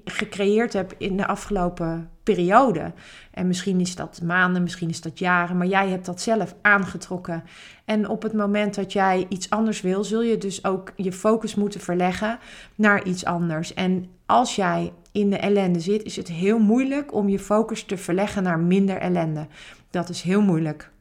gecreëerd 0.05 0.73
hebt 0.73 0.95
in 0.97 1.17
de 1.17 1.27
afgelopen 1.27 2.09
periode. 2.23 2.93
En 3.31 3.47
misschien 3.47 3.79
is 3.79 3.95
dat 3.95 4.21
maanden, 4.21 4.63
misschien 4.63 4.89
is 4.89 5.01
dat 5.01 5.19
jaren, 5.19 5.57
maar 5.57 5.67
jij 5.67 5.89
hebt 5.89 6.05
dat 6.05 6.21
zelf 6.21 6.55
aangetrokken. 6.61 7.43
En 7.85 8.09
op 8.09 8.21
het 8.21 8.33
moment 8.33 8.75
dat 8.75 8.93
jij 8.93 9.25
iets 9.29 9.49
anders 9.49 9.81
wil, 9.81 10.03
zul 10.03 10.21
je 10.21 10.37
dus 10.37 10.65
ook 10.65 10.91
je 10.95 11.11
focus 11.11 11.55
moeten 11.55 11.79
verleggen 11.79 12.39
naar 12.75 13.03
iets 13.03 13.25
anders. 13.25 13.73
En 13.73 14.05
als 14.25 14.55
jij 14.55 14.93
in 15.11 15.29
de 15.29 15.37
ellende 15.37 15.79
zit, 15.79 16.03
is 16.03 16.15
het 16.15 16.27
heel 16.27 16.59
moeilijk 16.59 17.13
om 17.13 17.29
je 17.29 17.39
focus 17.39 17.83
te 17.83 17.97
verleggen 17.97 18.43
naar 18.43 18.59
minder 18.59 18.97
ellende. 18.97 19.47
Dat 19.89 20.09
is 20.09 20.21
heel 20.21 20.41
moeilijk. 20.41 20.91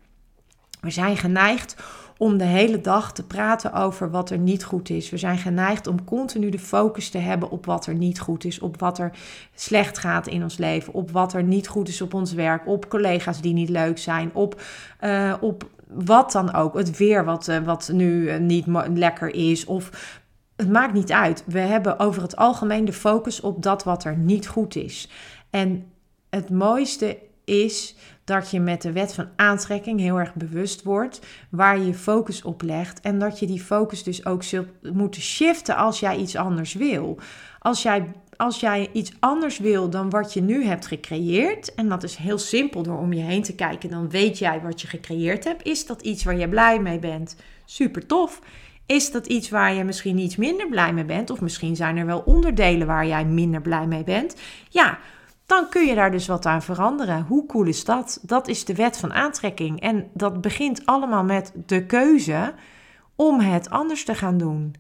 We 0.80 0.90
zijn 0.90 1.16
geneigd 1.16 1.76
om 2.25 2.37
de 2.37 2.45
hele 2.45 2.81
dag 2.81 3.12
te 3.12 3.23
praten 3.23 3.73
over 3.73 4.11
wat 4.11 4.31
er 4.31 4.38
niet 4.38 4.64
goed 4.64 4.90
is. 4.90 5.11
We 5.11 5.16
zijn 5.16 5.38
geneigd 5.38 5.87
om 5.87 6.04
continu 6.04 6.50
de 6.50 6.59
focus 6.59 7.11
te 7.11 7.19
hebben 7.19 7.50
op 7.50 7.66
wat 7.66 7.87
er 7.87 7.95
niet 7.95 8.21
goed 8.21 8.45
is, 8.45 8.59
op 8.59 8.81
wat 8.81 8.99
er 8.99 9.11
slecht 9.54 9.99
gaat 9.99 10.26
in 10.26 10.43
ons 10.43 10.57
leven, 10.57 10.93
op 10.93 11.11
wat 11.11 11.33
er 11.33 11.43
niet 11.43 11.69
goed 11.69 11.88
is 11.88 12.00
op 12.00 12.14
ons 12.14 12.33
werk, 12.33 12.66
op 12.66 12.88
collega's 12.88 13.40
die 13.40 13.52
niet 13.52 13.69
leuk 13.69 13.99
zijn, 13.99 14.31
op, 14.33 14.61
uh, 15.00 15.35
op 15.40 15.69
wat 15.87 16.33
dan 16.33 16.54
ook. 16.54 16.75
Het 16.75 16.97
weer 16.97 17.25
wat, 17.25 17.49
uh, 17.49 17.59
wat 17.59 17.90
nu 17.93 18.23
uh, 18.23 18.37
niet 18.38 18.66
lekker 18.95 19.35
is 19.35 19.64
of 19.64 20.16
het 20.57 20.71
maakt 20.71 20.93
niet 20.93 21.12
uit. 21.12 21.45
We 21.47 21.59
hebben 21.59 21.99
over 21.99 22.23
het 22.23 22.37
algemeen 22.37 22.85
de 22.85 22.93
focus 22.93 23.40
op 23.40 23.62
dat 23.62 23.85
wat 23.85 24.04
er 24.04 24.16
niet 24.16 24.47
goed 24.47 24.76
is. 24.76 25.11
En 25.50 25.85
het 26.31 26.50
mooiste 26.50 27.19
is 27.45 27.95
dat 28.25 28.51
je 28.51 28.61
met 28.61 28.83
de 28.83 28.93
wet 28.93 29.15
van 29.15 29.29
aantrekking 29.37 30.01
heel 30.01 30.19
erg 30.19 30.35
bewust 30.35 30.83
wordt 30.83 31.21
waar 31.51 31.79
je 31.79 31.87
je 31.87 31.95
focus 31.95 32.43
op 32.43 32.63
legt 32.63 33.01
en 33.01 33.19
dat 33.19 33.39
je 33.39 33.47
die 33.47 33.61
focus 33.61 34.03
dus 34.03 34.27
ook 34.27 34.43
zult 34.43 34.69
moeten 34.93 35.23
shiften 35.23 35.77
als 35.77 36.01
jij 36.01 36.17
iets 36.17 36.37
anders 36.37 36.75
wil. 36.75 37.19
Als 37.59 37.83
jij, 37.83 38.13
als 38.37 38.61
jij 38.61 38.89
iets 38.93 39.13
anders 39.21 39.59
wil 39.59 39.91
dan 39.91 40.11
wat 40.11 40.33
je 40.33 40.43
nu 40.43 40.65
hebt 40.65 40.87
gecreëerd, 40.87 41.75
en 41.75 41.89
dat 41.89 42.02
is 42.02 42.17
heel 42.17 42.39
simpel 42.39 42.83
door 42.83 42.99
om 42.99 43.13
je 43.13 43.23
heen 43.23 43.43
te 43.43 43.54
kijken, 43.54 43.91
dan 43.91 44.11
weet 44.11 44.39
jij 44.39 44.61
wat 44.61 44.80
je 44.80 44.87
gecreëerd 44.87 45.45
hebt. 45.45 45.67
Is 45.67 45.87
dat 45.87 46.02
iets 46.02 46.25
waar 46.25 46.37
je 46.37 46.49
blij 46.49 46.80
mee 46.80 46.99
bent? 46.99 47.37
Super 47.65 48.07
tof. 48.07 48.41
Is 48.87 49.11
dat 49.11 49.26
iets 49.26 49.50
waar 49.50 49.75
je 49.75 49.85
misschien 49.85 50.19
iets 50.19 50.37
minder 50.37 50.69
blij 50.69 50.93
mee 50.93 51.04
bent? 51.04 51.30
Of 51.30 51.41
misschien 51.41 51.76
zijn 51.76 51.97
er 51.97 52.07
wel 52.07 52.21
onderdelen 52.21 52.87
waar 52.87 53.07
jij 53.07 53.25
minder 53.25 53.61
blij 53.61 53.87
mee 53.87 54.04
bent? 54.04 54.37
Ja, 54.69 54.99
dan 55.47 55.69
kun 55.69 55.87
je 55.87 55.95
daar 55.95 56.11
dus 56.11 56.26
wat 56.26 56.47
aan 56.47 56.63
veranderen. 56.63 57.25
Hoe 57.28 57.47
cool 57.47 57.67
is 57.67 57.85
dat? 57.85 58.19
Dat 58.23 58.49
is 58.49 58.65
de 58.65 58.75
wet 58.75 58.99
van 58.99 59.13
aantrekking. 59.13 59.80
En 59.80 60.11
dat 60.13 60.41
begint 60.41 60.87
allemaal 60.87 61.25
met 61.25 61.52
de 61.67 61.87
keuze 61.87 62.54
om 63.17 63.41
het 63.41 63.71
anders 63.71 64.04
te 64.04 64.15
gaan 64.15 64.39
doen. 64.39 64.75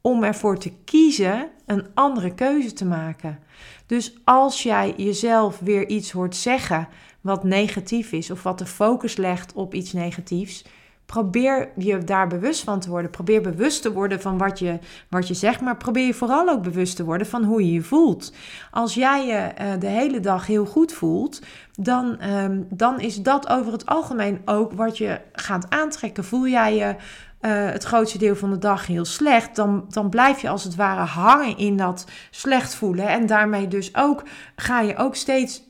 Om 0.00 0.24
ervoor 0.24 0.58
te 0.58 0.72
kiezen 0.84 1.48
een 1.66 1.86
andere 1.94 2.34
keuze 2.34 2.72
te 2.72 2.84
maken. 2.84 3.38
Dus 3.86 4.18
als 4.24 4.62
jij 4.62 4.94
jezelf 4.96 5.58
weer 5.58 5.88
iets 5.88 6.10
hoort 6.10 6.36
zeggen 6.36 6.88
wat 7.20 7.44
negatief 7.44 8.12
is, 8.12 8.30
of 8.30 8.42
wat 8.42 8.58
de 8.58 8.66
focus 8.66 9.16
legt 9.16 9.52
op 9.52 9.74
iets 9.74 9.92
negatiefs, 9.92 10.64
Probeer 11.06 11.68
je 11.76 11.98
daar 11.98 12.26
bewust 12.26 12.64
van 12.64 12.80
te 12.80 12.90
worden. 12.90 13.10
Probeer 13.10 13.40
bewust 13.40 13.82
te 13.82 13.92
worden 13.92 14.20
van 14.20 14.38
wat 14.38 14.58
je, 14.58 14.78
wat 15.10 15.28
je 15.28 15.34
zegt. 15.34 15.60
Maar 15.60 15.76
probeer 15.76 16.06
je 16.06 16.14
vooral 16.14 16.48
ook 16.48 16.62
bewust 16.62 16.96
te 16.96 17.04
worden 17.04 17.26
van 17.26 17.44
hoe 17.44 17.66
je 17.66 17.72
je 17.72 17.82
voelt. 17.82 18.32
Als 18.70 18.94
jij 18.94 19.26
je 19.26 19.62
uh, 19.62 19.80
de 19.80 19.86
hele 19.86 20.20
dag 20.20 20.46
heel 20.46 20.66
goed 20.66 20.92
voelt, 20.92 21.42
dan, 21.72 22.24
um, 22.24 22.66
dan 22.70 23.00
is 23.00 23.16
dat 23.16 23.48
over 23.48 23.72
het 23.72 23.86
algemeen 23.86 24.40
ook 24.44 24.72
wat 24.72 24.98
je 24.98 25.20
gaat 25.32 25.66
aantrekken. 25.68 26.24
Voel 26.24 26.48
jij 26.48 26.76
je 26.76 26.94
uh, 27.40 27.70
het 27.70 27.84
grootste 27.84 28.18
deel 28.18 28.36
van 28.36 28.50
de 28.50 28.58
dag 28.58 28.86
heel 28.86 29.04
slecht, 29.04 29.56
dan, 29.56 29.84
dan 29.88 30.08
blijf 30.08 30.40
je 30.40 30.48
als 30.48 30.64
het 30.64 30.74
ware 30.74 31.04
hangen 31.04 31.56
in 31.56 31.76
dat 31.76 32.06
slecht 32.30 32.74
voelen. 32.74 33.08
En 33.08 33.26
daarmee 33.26 33.68
dus 33.68 33.96
ook 33.96 34.22
ga 34.56 34.80
je 34.80 34.96
ook 34.96 35.14
steeds 35.14 35.62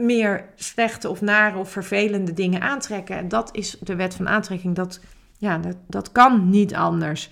meer 0.00 0.44
slechte 0.54 1.08
of 1.08 1.20
nare 1.20 1.58
of 1.58 1.70
vervelende 1.70 2.32
dingen 2.32 2.60
aantrekken. 2.60 3.16
En 3.16 3.28
dat 3.28 3.56
is 3.56 3.76
de 3.80 3.96
wet 3.96 4.14
van 4.14 4.28
aantrekking. 4.28 4.74
Dat, 4.74 5.00
ja, 5.38 5.60
dat, 5.86 6.12
kan 6.12 6.50
niet 6.50 6.74
anders. 6.74 7.30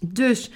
Dus 0.00 0.50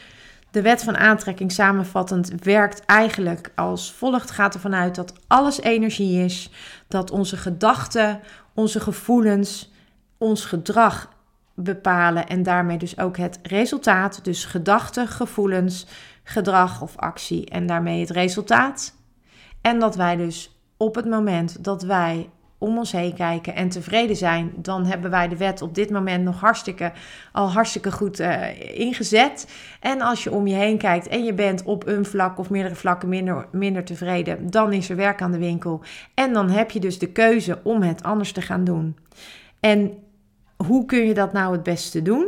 de 0.50 0.62
wet 0.62 0.82
van 0.82 0.96
aantrekking 0.96 1.52
samenvattend 1.52 2.32
werkt 2.42 2.84
eigenlijk 2.84 3.52
als 3.54 3.92
volgt. 3.92 4.30
Gaat 4.30 4.54
ervan 4.54 4.74
uit 4.74 4.94
dat 4.94 5.12
alles 5.26 5.60
energie 5.60 6.24
is. 6.24 6.50
Dat 6.88 7.10
onze 7.10 7.36
gedachten, 7.36 8.20
onze 8.54 8.80
gevoelens, 8.80 9.72
ons 10.18 10.44
gedrag 10.44 11.16
bepalen. 11.54 12.26
En 12.26 12.42
daarmee 12.42 12.78
dus 12.78 12.98
ook 12.98 13.16
het 13.16 13.38
resultaat. 13.42 14.24
Dus 14.24 14.44
gedachten, 14.44 15.08
gevoelens, 15.08 15.86
gedrag 16.22 16.82
of 16.82 16.96
actie. 16.96 17.50
En 17.50 17.66
daarmee 17.66 18.00
het 18.00 18.10
resultaat. 18.10 18.96
En 19.60 19.78
dat 19.78 19.96
wij 19.96 20.16
dus 20.16 20.57
op 20.78 20.94
het 20.94 21.06
moment 21.06 21.64
dat 21.64 21.82
wij 21.82 22.28
om 22.58 22.78
ons 22.78 22.92
heen 22.92 23.14
kijken 23.14 23.54
en 23.54 23.68
tevreden 23.68 24.16
zijn, 24.16 24.52
dan 24.56 24.84
hebben 24.84 25.10
wij 25.10 25.28
de 25.28 25.36
wet 25.36 25.62
op 25.62 25.74
dit 25.74 25.90
moment 25.90 26.24
nog 26.24 26.40
hartstikke, 26.40 26.92
al 27.32 27.50
hartstikke 27.50 27.92
goed 27.92 28.20
uh, 28.20 28.78
ingezet. 28.78 29.48
En 29.80 30.00
als 30.00 30.24
je 30.24 30.32
om 30.32 30.46
je 30.46 30.54
heen 30.54 30.78
kijkt 30.78 31.08
en 31.08 31.24
je 31.24 31.34
bent 31.34 31.62
op 31.62 31.86
een 31.86 32.04
vlak 32.04 32.38
of 32.38 32.50
meerdere 32.50 32.74
vlakken 32.74 33.08
minder, 33.08 33.46
minder 33.52 33.84
tevreden, 33.84 34.50
dan 34.50 34.72
is 34.72 34.90
er 34.90 34.96
werk 34.96 35.22
aan 35.22 35.32
de 35.32 35.38
winkel. 35.38 35.80
En 36.14 36.32
dan 36.32 36.50
heb 36.50 36.70
je 36.70 36.80
dus 36.80 36.98
de 36.98 37.12
keuze 37.12 37.58
om 37.62 37.82
het 37.82 38.02
anders 38.02 38.32
te 38.32 38.42
gaan 38.42 38.64
doen. 38.64 38.96
En 39.60 39.92
hoe 40.56 40.84
kun 40.84 41.06
je 41.06 41.14
dat 41.14 41.32
nou 41.32 41.52
het 41.52 41.62
beste 41.62 42.02
doen? 42.02 42.26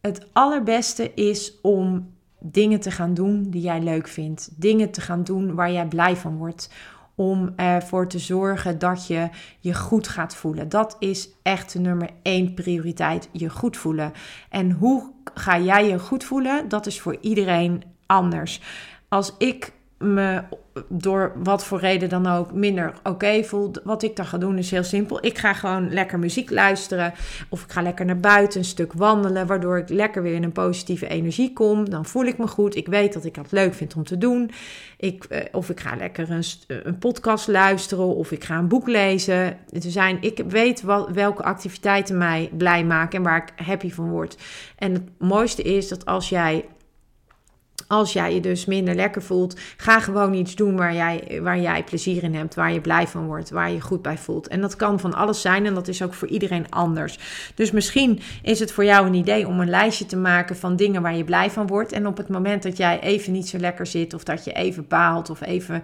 Het 0.00 0.26
allerbeste 0.32 1.14
is 1.14 1.60
om 1.62 2.12
dingen 2.38 2.80
te 2.80 2.90
gaan 2.90 3.14
doen 3.14 3.50
die 3.50 3.62
jij 3.62 3.80
leuk 3.80 4.08
vindt. 4.08 4.50
Dingen 4.56 4.90
te 4.90 5.00
gaan 5.00 5.24
doen 5.24 5.54
waar 5.54 5.72
jij 5.72 5.86
blij 5.86 6.16
van 6.16 6.36
wordt 6.36 6.70
om 7.14 7.52
ervoor 7.56 8.08
te 8.08 8.18
zorgen 8.18 8.78
dat 8.78 9.06
je 9.06 9.28
je 9.60 9.74
goed 9.74 10.08
gaat 10.08 10.34
voelen. 10.34 10.68
Dat 10.68 10.96
is 10.98 11.28
echt 11.42 11.74
nummer 11.74 12.10
één 12.22 12.54
prioriteit, 12.54 13.28
je 13.32 13.50
goed 13.50 13.76
voelen. 13.76 14.12
En 14.48 14.70
hoe 14.70 15.12
ga 15.34 15.58
jij 15.58 15.88
je 15.88 15.98
goed 15.98 16.24
voelen? 16.24 16.68
Dat 16.68 16.86
is 16.86 17.00
voor 17.00 17.16
iedereen 17.20 17.82
anders. 18.06 18.60
Als 19.08 19.34
ik 19.38 19.72
me 19.98 20.42
door 20.88 21.32
wat 21.36 21.64
voor 21.64 21.78
reden 21.78 22.08
dan 22.08 22.26
ook 22.26 22.52
minder 22.52 22.92
oké 23.02 23.44
voelt, 23.44 23.80
wat 23.84 24.02
ik 24.02 24.16
dan 24.16 24.26
ga 24.26 24.38
doen 24.38 24.58
is 24.58 24.70
heel 24.70 24.84
simpel. 24.84 25.24
Ik 25.24 25.38
ga 25.38 25.52
gewoon 25.52 25.92
lekker 25.92 26.18
muziek 26.18 26.50
luisteren 26.50 27.12
of 27.48 27.62
ik 27.62 27.70
ga 27.70 27.82
lekker 27.82 28.04
naar 28.04 28.20
buiten 28.20 28.58
een 28.58 28.64
stuk 28.64 28.92
wandelen, 28.92 29.46
waardoor 29.46 29.78
ik 29.78 29.88
lekker 29.88 30.22
weer 30.22 30.34
in 30.34 30.42
een 30.42 30.52
positieve 30.52 31.08
energie 31.08 31.52
kom. 31.52 31.90
Dan 31.90 32.04
voel 32.04 32.24
ik 32.24 32.38
me 32.38 32.46
goed. 32.46 32.76
Ik 32.76 32.86
weet 32.86 33.12
dat 33.12 33.24
ik 33.24 33.34
dat 33.34 33.52
leuk 33.52 33.74
vind 33.74 33.96
om 33.96 34.04
te 34.04 34.18
doen. 34.18 34.50
Ik, 34.96 35.24
eh, 35.24 35.40
of 35.52 35.70
ik 35.70 35.80
ga 35.80 35.96
lekker 35.96 36.30
een, 36.30 36.44
een 36.66 36.98
podcast 36.98 37.48
luisteren 37.48 38.16
of 38.16 38.30
ik 38.30 38.44
ga 38.44 38.58
een 38.58 38.68
boek 38.68 38.88
lezen. 38.88 39.36
Er 39.70 39.80
zijn, 39.80 40.18
ik 40.20 40.42
weet 40.48 40.82
wat, 40.82 41.10
welke 41.10 41.42
activiteiten 41.42 42.18
mij 42.18 42.50
blij 42.56 42.84
maken 42.84 43.18
en 43.18 43.24
waar 43.24 43.42
ik 43.42 43.66
happy 43.66 43.90
van 43.90 44.10
word. 44.10 44.36
En 44.76 44.92
het 44.92 45.02
mooiste 45.18 45.62
is 45.62 45.88
dat 45.88 46.04
als 46.04 46.28
jij 46.28 46.64
als 47.86 48.12
jij 48.12 48.34
je 48.34 48.40
dus 48.40 48.64
minder 48.64 48.94
lekker 48.94 49.22
voelt, 49.22 49.60
ga 49.76 50.00
gewoon 50.00 50.34
iets 50.34 50.54
doen 50.54 50.76
waar 50.76 50.94
jij, 50.94 51.40
waar 51.42 51.60
jij 51.60 51.84
plezier 51.84 52.22
in 52.22 52.34
hebt, 52.34 52.54
waar 52.54 52.72
je 52.72 52.80
blij 52.80 53.06
van 53.06 53.26
wordt, 53.26 53.50
waar 53.50 53.70
je 53.70 53.80
goed 53.80 54.02
bij 54.02 54.18
voelt. 54.18 54.48
En 54.48 54.60
dat 54.60 54.76
kan 54.76 55.00
van 55.00 55.14
alles 55.14 55.40
zijn 55.40 55.66
en 55.66 55.74
dat 55.74 55.88
is 55.88 56.02
ook 56.02 56.14
voor 56.14 56.28
iedereen 56.28 56.70
anders. 56.70 57.18
Dus 57.54 57.70
misschien 57.70 58.20
is 58.42 58.60
het 58.60 58.72
voor 58.72 58.84
jou 58.84 59.06
een 59.06 59.14
idee 59.14 59.46
om 59.46 59.60
een 59.60 59.70
lijstje 59.70 60.06
te 60.06 60.16
maken 60.16 60.56
van 60.56 60.76
dingen 60.76 61.02
waar 61.02 61.16
je 61.16 61.24
blij 61.24 61.50
van 61.50 61.66
wordt. 61.66 61.92
En 61.92 62.06
op 62.06 62.16
het 62.16 62.28
moment 62.28 62.62
dat 62.62 62.76
jij 62.76 63.00
even 63.00 63.32
niet 63.32 63.48
zo 63.48 63.58
lekker 63.58 63.86
zit, 63.86 64.14
of 64.14 64.24
dat 64.24 64.44
je 64.44 64.52
even 64.52 64.88
baalt, 64.88 65.30
of 65.30 65.40
even 65.40 65.82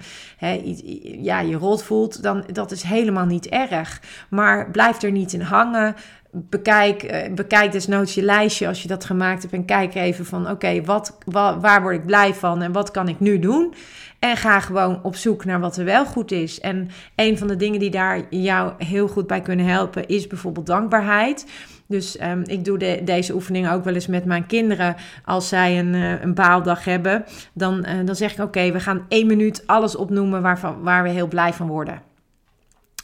ja, 1.21 1.41
je 1.41 1.57
rot 1.57 1.83
voelt, 1.83 2.23
dan 2.23 2.45
dat 2.53 2.71
is 2.71 2.83
helemaal 2.83 3.27
niet 3.27 3.47
erg. 3.47 4.01
Maar 4.29 4.71
blijf 4.71 5.03
er 5.03 5.13
niet 5.13 5.33
in 5.33 5.41
hangen 5.41 5.95
bekijk, 6.33 7.03
uh, 7.03 7.35
bekijk 7.35 7.73
desnoods 7.73 8.15
je 8.15 8.23
lijstje 8.23 8.69
als 8.69 8.83
je 8.83 8.89
dat 8.89 9.05
gemaakt 9.05 9.43
hebt. 9.43 9.55
En 9.55 9.65
kijk 9.65 9.95
even 9.95 10.25
van 10.25 10.51
oké, 10.51 10.83
wat, 10.85 11.19
waar 11.61 11.83
word 11.83 11.95
ik 11.95 12.07
blij 12.07 12.35
van 12.35 12.63
en 12.63 12.73
wat 12.73 12.91
kan 12.91 13.09
ik 13.09 13.21
nu 13.21 13.39
doen? 13.39 13.75
En 14.19 14.37
ga 14.37 14.61
gewoon 14.61 15.03
op 15.03 15.17
zoek 15.17 15.45
naar 15.45 15.61
wat 15.61 15.77
er 15.77 15.85
wel 15.85 16.07
goed 16.07 16.31
is. 16.31 16.61
En 16.61 16.89
een 17.17 17.39
van 17.39 17.49
de 17.49 17.57
dingen 17.57 17.81
die 17.81 17.91
daar 17.91 18.21
jou 18.31 18.73
heel 18.79 19.09
goed 19.09 19.27
bij 19.27 19.41
kunnen 19.41 19.67
helpen 19.67 20.07
is 20.07 20.27
bijvoorbeeld 20.27 20.67
dankbaarheid. 20.67 21.47
Dus 21.87 22.21
um, 22.23 22.43
ik 22.47 22.65
doe 22.65 22.79
de, 22.79 23.01
deze 23.05 23.35
oefening 23.35 23.71
ook 23.71 23.85
wel 23.85 23.95
eens 23.95 24.07
met 24.07 24.25
mijn 24.25 24.47
kinderen. 24.47 24.97
Als 25.25 25.49
zij 25.49 25.79
een, 25.79 25.95
uh, 25.95 26.23
een 26.23 26.35
baaldag 26.35 26.85
hebben, 26.85 27.25
dan, 27.53 27.87
uh, 27.89 28.07
dan 28.07 28.17
zeg 28.17 28.33
ik: 28.33 28.39
Oké, 28.39 28.73
we 28.73 28.81
gaan 28.81 29.05
één 29.09 29.27
minuut 29.27 29.63
alles 29.67 29.97
opnoemen 29.97 30.43
waarvan, 30.43 30.83
waar 30.83 31.03
we 31.03 31.09
heel 31.09 31.29
blij 31.29 31.53
van 31.53 31.67
worden. 31.67 32.03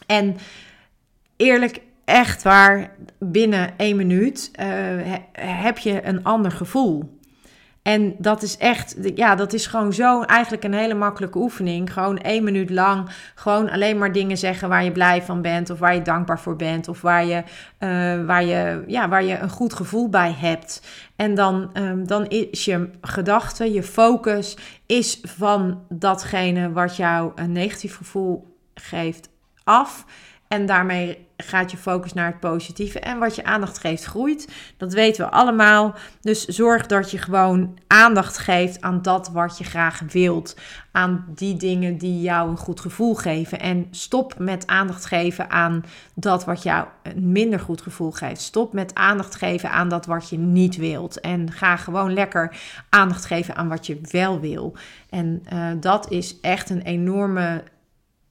En 0.07 0.37
eerlijk, 1.37 1.81
echt 2.07 2.43
waar, 2.43 2.91
binnen 3.19 3.71
één 3.77 3.97
minuut 3.97 4.51
uh, 4.61 4.67
heb 5.41 5.79
je 5.79 6.07
een 6.07 6.25
ander 6.25 6.51
gevoel. 6.51 7.15
En 7.87 8.15
dat 8.19 8.43
is 8.43 8.57
echt, 8.57 8.97
ja, 9.15 9.35
dat 9.35 9.53
is 9.53 9.67
gewoon 9.67 9.93
zo 9.93 10.23
eigenlijk 10.23 10.65
een 10.65 10.75
hele 10.75 10.95
makkelijke 10.95 11.39
oefening. 11.39 11.93
Gewoon 11.93 12.19
één 12.19 12.45
minuut 12.45 12.71
lang, 12.71 13.09
gewoon 13.35 13.71
alleen 13.71 13.99
maar 13.99 14.13
dingen 14.13 14.39
zeggen 14.39 14.69
waar 14.69 14.85
je 14.85 14.93
blij 14.93 15.23
van 15.23 15.43
bent, 15.43 15.71
of 15.71 15.79
waar 15.79 15.95
je 15.95 16.03
dankbaar 16.03 16.41
voor 16.41 16.57
bent, 16.57 16.89
of 16.89 17.01
waar 17.01 17.25
je, 17.25 17.43
uh, 17.81 18.27
waar 18.27 18.45
je, 18.45 18.85
ja, 18.87 19.09
waar 19.09 19.25
je 19.25 19.39
een 19.39 19.49
goed 19.51 19.75
gevoel 19.75 20.09
bij 20.09 20.35
hebt. 20.39 20.87
En 21.17 21.35
dan, 21.35 21.71
um, 21.75 22.07
dan 22.07 22.27
is 22.27 22.65
je 22.65 22.91
gedachte, 23.01 23.73
je 23.73 23.83
focus, 23.83 24.57
is 24.87 25.21
van 25.23 25.83
datgene 25.89 26.73
wat 26.73 26.97
jou 26.97 27.33
een 27.35 27.53
negatief 27.53 27.97
gevoel 27.97 28.57
geeft 28.75 29.29
af. 29.65 30.05
En 30.49 30.67
daarmee 30.67 31.26
gaat 31.37 31.71
je 31.71 31.77
focus 31.77 32.13
naar 32.13 32.27
het 32.27 32.41
positieve. 32.41 33.01
En 33.01 33.19
wat 33.19 33.35
je 33.35 33.45
aandacht 33.45 33.79
geeft, 33.79 34.05
groeit. 34.05 34.49
Dat 34.77 34.93
weten 34.93 35.25
we 35.25 35.31
allemaal. 35.31 35.95
Dus 36.21 36.45
zorg 36.45 36.87
dat 36.87 37.11
je 37.11 37.19
gewoon 37.19 37.79
aandacht 37.87 38.39
geeft 38.39 38.81
aan 38.81 39.03
dat 39.03 39.29
wat 39.29 39.59
je 39.59 39.65
graag 39.65 40.01
wilt. 40.13 40.57
Aan 40.93 41.25
die 41.29 41.57
dingen 41.57 41.99
die 41.99 42.21
jou 42.21 42.51
een 42.51 42.57
goed 42.57 42.81
gevoel 42.81 43.15
geven. 43.15 43.61
En 43.61 43.87
stop 43.91 44.39
met 44.39 44.67
aandacht 44.67 45.05
geven 45.05 45.51
aan 45.51 45.85
dat 46.15 46.45
wat 46.45 46.63
jou 46.63 46.87
een 47.03 47.33
minder 47.33 47.61
goed 47.61 47.81
gevoel 47.81 48.11
geeft. 48.11 48.41
Stop 48.41 48.73
met 48.73 48.95
aandacht 48.95 49.35
geven 49.35 49.71
aan 49.71 49.89
dat 49.89 50.07
wat 50.07 50.29
je 50.29 50.39
niet 50.39 50.77
wilt. 50.77 51.21
En 51.21 51.53
ga 51.53 51.77
gewoon 51.77 52.13
lekker 52.13 52.57
aandacht 52.89 53.25
geven 53.25 53.57
aan 53.57 53.69
wat 53.69 53.87
je 53.87 53.99
wel 54.11 54.41
wil. 54.41 54.77
En 55.11 55.43
uh, 55.53 55.67
dat 55.81 56.11
is 56.11 56.41
echt 56.41 56.71
een 56.71 56.83
enorme 56.83 57.63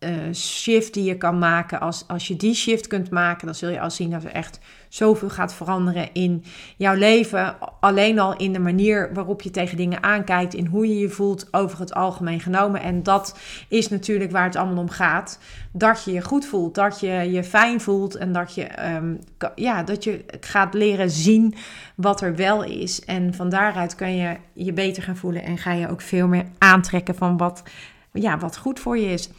uh, 0.05 0.33
shift 0.33 0.93
die 0.93 1.03
je 1.03 1.17
kan 1.17 1.39
maken. 1.39 1.79
Als, 1.79 2.03
als 2.07 2.27
je 2.27 2.35
die 2.35 2.55
shift 2.55 2.87
kunt 2.87 3.09
maken, 3.09 3.45
dan 3.45 3.55
zul 3.55 3.69
je 3.69 3.79
al 3.79 3.91
zien 3.91 4.09
dat 4.09 4.23
er 4.23 4.31
echt 4.31 4.59
zoveel 4.89 5.29
gaat 5.29 5.53
veranderen 5.53 6.13
in 6.13 6.43
jouw 6.77 6.95
leven. 6.95 7.55
Alleen 7.79 8.19
al 8.19 8.37
in 8.37 8.53
de 8.53 8.59
manier 8.59 9.13
waarop 9.13 9.41
je 9.41 9.51
tegen 9.51 9.77
dingen 9.77 10.03
aankijkt, 10.03 10.53
in 10.53 10.65
hoe 10.65 10.87
je 10.87 10.99
je 10.99 11.09
voelt 11.09 11.47
over 11.51 11.79
het 11.79 11.93
algemeen 11.93 12.39
genomen. 12.39 12.81
En 12.81 13.03
dat 13.03 13.37
is 13.69 13.89
natuurlijk 13.89 14.31
waar 14.31 14.45
het 14.45 14.55
allemaal 14.55 14.77
om 14.77 14.89
gaat. 14.89 15.39
Dat 15.71 16.03
je 16.03 16.11
je 16.11 16.21
goed 16.21 16.45
voelt, 16.45 16.75
dat 16.75 16.99
je 16.99 17.11
je 17.31 17.43
fijn 17.43 17.81
voelt 17.81 18.15
en 18.15 18.31
dat 18.31 18.55
je, 18.55 18.95
um, 18.95 19.19
ja, 19.55 19.83
dat 19.83 20.03
je 20.03 20.25
gaat 20.39 20.73
leren 20.73 21.09
zien 21.09 21.55
wat 21.95 22.21
er 22.21 22.35
wel 22.35 22.63
is. 22.63 23.05
En 23.05 23.33
van 23.33 23.49
daaruit 23.49 23.95
kan 23.95 24.15
je 24.15 24.37
je 24.53 24.73
beter 24.73 25.03
gaan 25.03 25.17
voelen 25.17 25.43
en 25.43 25.57
ga 25.57 25.71
je 25.71 25.89
ook 25.89 26.01
veel 26.01 26.27
meer 26.27 26.45
aantrekken 26.57 27.15
van 27.15 27.37
wat, 27.37 27.63
ja, 28.11 28.37
wat 28.37 28.57
goed 28.57 28.79
voor 28.79 28.97
je 28.97 29.11
is. 29.11 29.29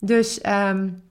Dus 0.00 0.40
um, 0.46 1.02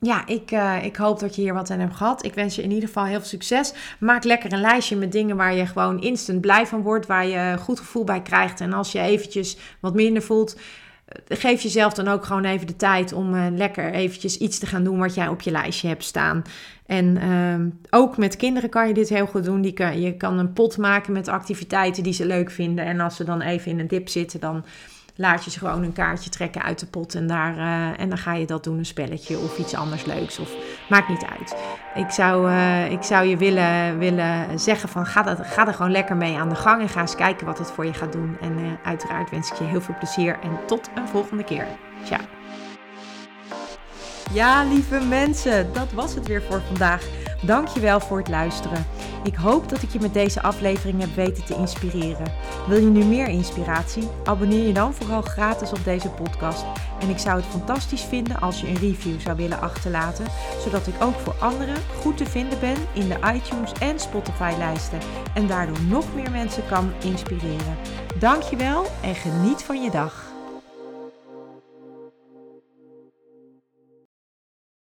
ja, 0.00 0.26
ik, 0.26 0.50
uh, 0.50 0.84
ik 0.84 0.96
hoop 0.96 1.20
dat 1.20 1.36
je 1.36 1.42
hier 1.42 1.54
wat 1.54 1.70
aan 1.70 1.80
hebt 1.80 1.96
gehad. 1.96 2.24
Ik 2.24 2.34
wens 2.34 2.54
je 2.54 2.62
in 2.62 2.70
ieder 2.70 2.88
geval 2.88 3.04
heel 3.04 3.18
veel 3.18 3.28
succes. 3.28 3.72
Maak 4.00 4.24
lekker 4.24 4.52
een 4.52 4.60
lijstje 4.60 4.96
met 4.96 5.12
dingen 5.12 5.36
waar 5.36 5.54
je 5.54 5.66
gewoon 5.66 6.00
instant 6.00 6.40
blij 6.40 6.66
van 6.66 6.82
wordt. 6.82 7.06
Waar 7.06 7.26
je 7.26 7.36
een 7.36 7.58
goed 7.58 7.78
gevoel 7.78 8.04
bij 8.04 8.22
krijgt. 8.22 8.60
En 8.60 8.72
als 8.72 8.92
je 8.92 9.00
eventjes 9.00 9.56
wat 9.80 9.94
minder 9.94 10.22
voelt, 10.22 10.56
eh, 11.04 11.38
geef 11.38 11.62
jezelf 11.62 11.92
dan 11.92 12.08
ook 12.08 12.24
gewoon 12.24 12.44
even 12.44 12.66
de 12.66 12.76
tijd 12.76 13.12
om 13.12 13.34
uh, 13.34 13.46
lekker 13.50 13.92
eventjes 13.92 14.38
iets 14.38 14.58
te 14.58 14.66
gaan 14.66 14.84
doen 14.84 14.98
wat 14.98 15.14
jij 15.14 15.28
op 15.28 15.40
je 15.40 15.50
lijstje 15.50 15.88
hebt 15.88 16.04
staan. 16.04 16.42
En 16.86 17.16
uh, 17.16 18.00
ook 18.00 18.16
met 18.16 18.36
kinderen 18.36 18.70
kan 18.70 18.88
je 18.88 18.94
dit 18.94 19.08
heel 19.08 19.26
goed 19.26 19.44
doen. 19.44 19.60
Die 19.60 19.72
kan, 19.72 20.00
je 20.00 20.16
kan 20.16 20.38
een 20.38 20.52
pot 20.52 20.76
maken 20.76 21.12
met 21.12 21.28
activiteiten 21.28 22.02
die 22.02 22.12
ze 22.12 22.26
leuk 22.26 22.50
vinden. 22.50 22.84
En 22.84 23.00
als 23.00 23.16
ze 23.16 23.24
dan 23.24 23.40
even 23.40 23.70
in 23.70 23.78
een 23.78 23.88
dip 23.88 24.08
zitten, 24.08 24.40
dan 24.40 24.64
laat 25.18 25.44
je 25.44 25.50
ze 25.50 25.58
gewoon 25.58 25.82
een 25.82 25.92
kaartje 25.92 26.30
trekken 26.30 26.62
uit 26.62 26.78
de 26.78 26.86
pot 26.86 27.14
en, 27.14 27.26
daar, 27.26 27.56
uh, 27.56 28.00
en 28.00 28.08
dan 28.08 28.18
ga 28.18 28.34
je 28.34 28.46
dat 28.46 28.64
doen, 28.64 28.78
een 28.78 28.86
spelletje 28.86 29.38
of 29.38 29.58
iets 29.58 29.74
anders 29.74 30.04
leuks. 30.04 30.38
Of 30.38 30.50
maakt 30.88 31.08
niet 31.08 31.24
uit. 31.38 31.56
Ik 31.94 32.10
zou, 32.10 32.50
uh, 32.50 32.90
ik 32.90 33.02
zou 33.02 33.26
je 33.26 33.36
willen, 33.36 33.98
willen 33.98 34.60
zeggen 34.60 34.88
van 34.88 35.06
ga, 35.06 35.22
dat, 35.22 35.38
ga 35.42 35.66
er 35.66 35.74
gewoon 35.74 35.90
lekker 35.90 36.16
mee 36.16 36.36
aan 36.36 36.48
de 36.48 36.54
gang 36.54 36.82
en 36.82 36.88
ga 36.88 37.00
eens 37.00 37.14
kijken 37.14 37.46
wat 37.46 37.58
het 37.58 37.70
voor 37.70 37.86
je 37.86 37.94
gaat 37.94 38.12
doen. 38.12 38.36
En 38.40 38.58
uh, 38.58 38.72
uiteraard 38.82 39.30
wens 39.30 39.50
ik 39.50 39.58
je 39.58 39.64
heel 39.64 39.80
veel 39.80 39.94
plezier 39.98 40.38
en 40.42 40.58
tot 40.66 40.90
een 40.94 41.08
volgende 41.08 41.44
keer. 41.44 41.66
Ciao. 42.04 42.20
Ja, 44.32 44.64
lieve 44.64 45.00
mensen, 45.00 45.72
dat 45.72 45.92
was 45.92 46.14
het 46.14 46.26
weer 46.26 46.42
voor 46.42 46.60
vandaag. 46.66 47.06
Dankjewel 47.42 48.00
voor 48.00 48.18
het 48.18 48.28
luisteren. 48.28 48.86
Ik 49.24 49.34
hoop 49.34 49.68
dat 49.68 49.82
ik 49.82 49.90
je 49.90 50.00
met 50.00 50.14
deze 50.14 50.42
aflevering 50.42 51.00
heb 51.00 51.14
weten 51.14 51.44
te 51.44 51.54
inspireren. 51.54 52.32
Wil 52.68 52.78
je 52.78 52.86
nu 52.86 53.04
meer 53.04 53.28
inspiratie? 53.28 54.08
Abonneer 54.24 54.66
je 54.66 54.72
dan 54.72 54.94
vooral 54.94 55.22
gratis 55.22 55.72
op 55.72 55.84
deze 55.84 56.08
podcast. 56.08 56.64
En 57.00 57.08
ik 57.08 57.18
zou 57.18 57.36
het 57.36 57.46
fantastisch 57.46 58.02
vinden 58.02 58.40
als 58.40 58.60
je 58.60 58.68
een 58.68 58.78
review 58.78 59.20
zou 59.20 59.36
willen 59.36 59.60
achterlaten, 59.60 60.26
zodat 60.64 60.86
ik 60.86 61.02
ook 61.02 61.14
voor 61.14 61.34
anderen 61.40 61.76
goed 62.00 62.16
te 62.16 62.26
vinden 62.26 62.60
ben 62.60 62.76
in 62.92 63.08
de 63.08 63.18
iTunes 63.34 63.72
en 63.80 64.00
Spotify 64.00 64.54
lijsten 64.58 64.98
en 65.34 65.46
daardoor 65.46 65.82
nog 65.88 66.14
meer 66.14 66.30
mensen 66.30 66.66
kan 66.66 66.92
inspireren. 67.04 67.76
Dankjewel 68.18 68.86
en 69.02 69.14
geniet 69.14 69.62
van 69.62 69.82
je 69.82 69.90
dag. 69.90 70.27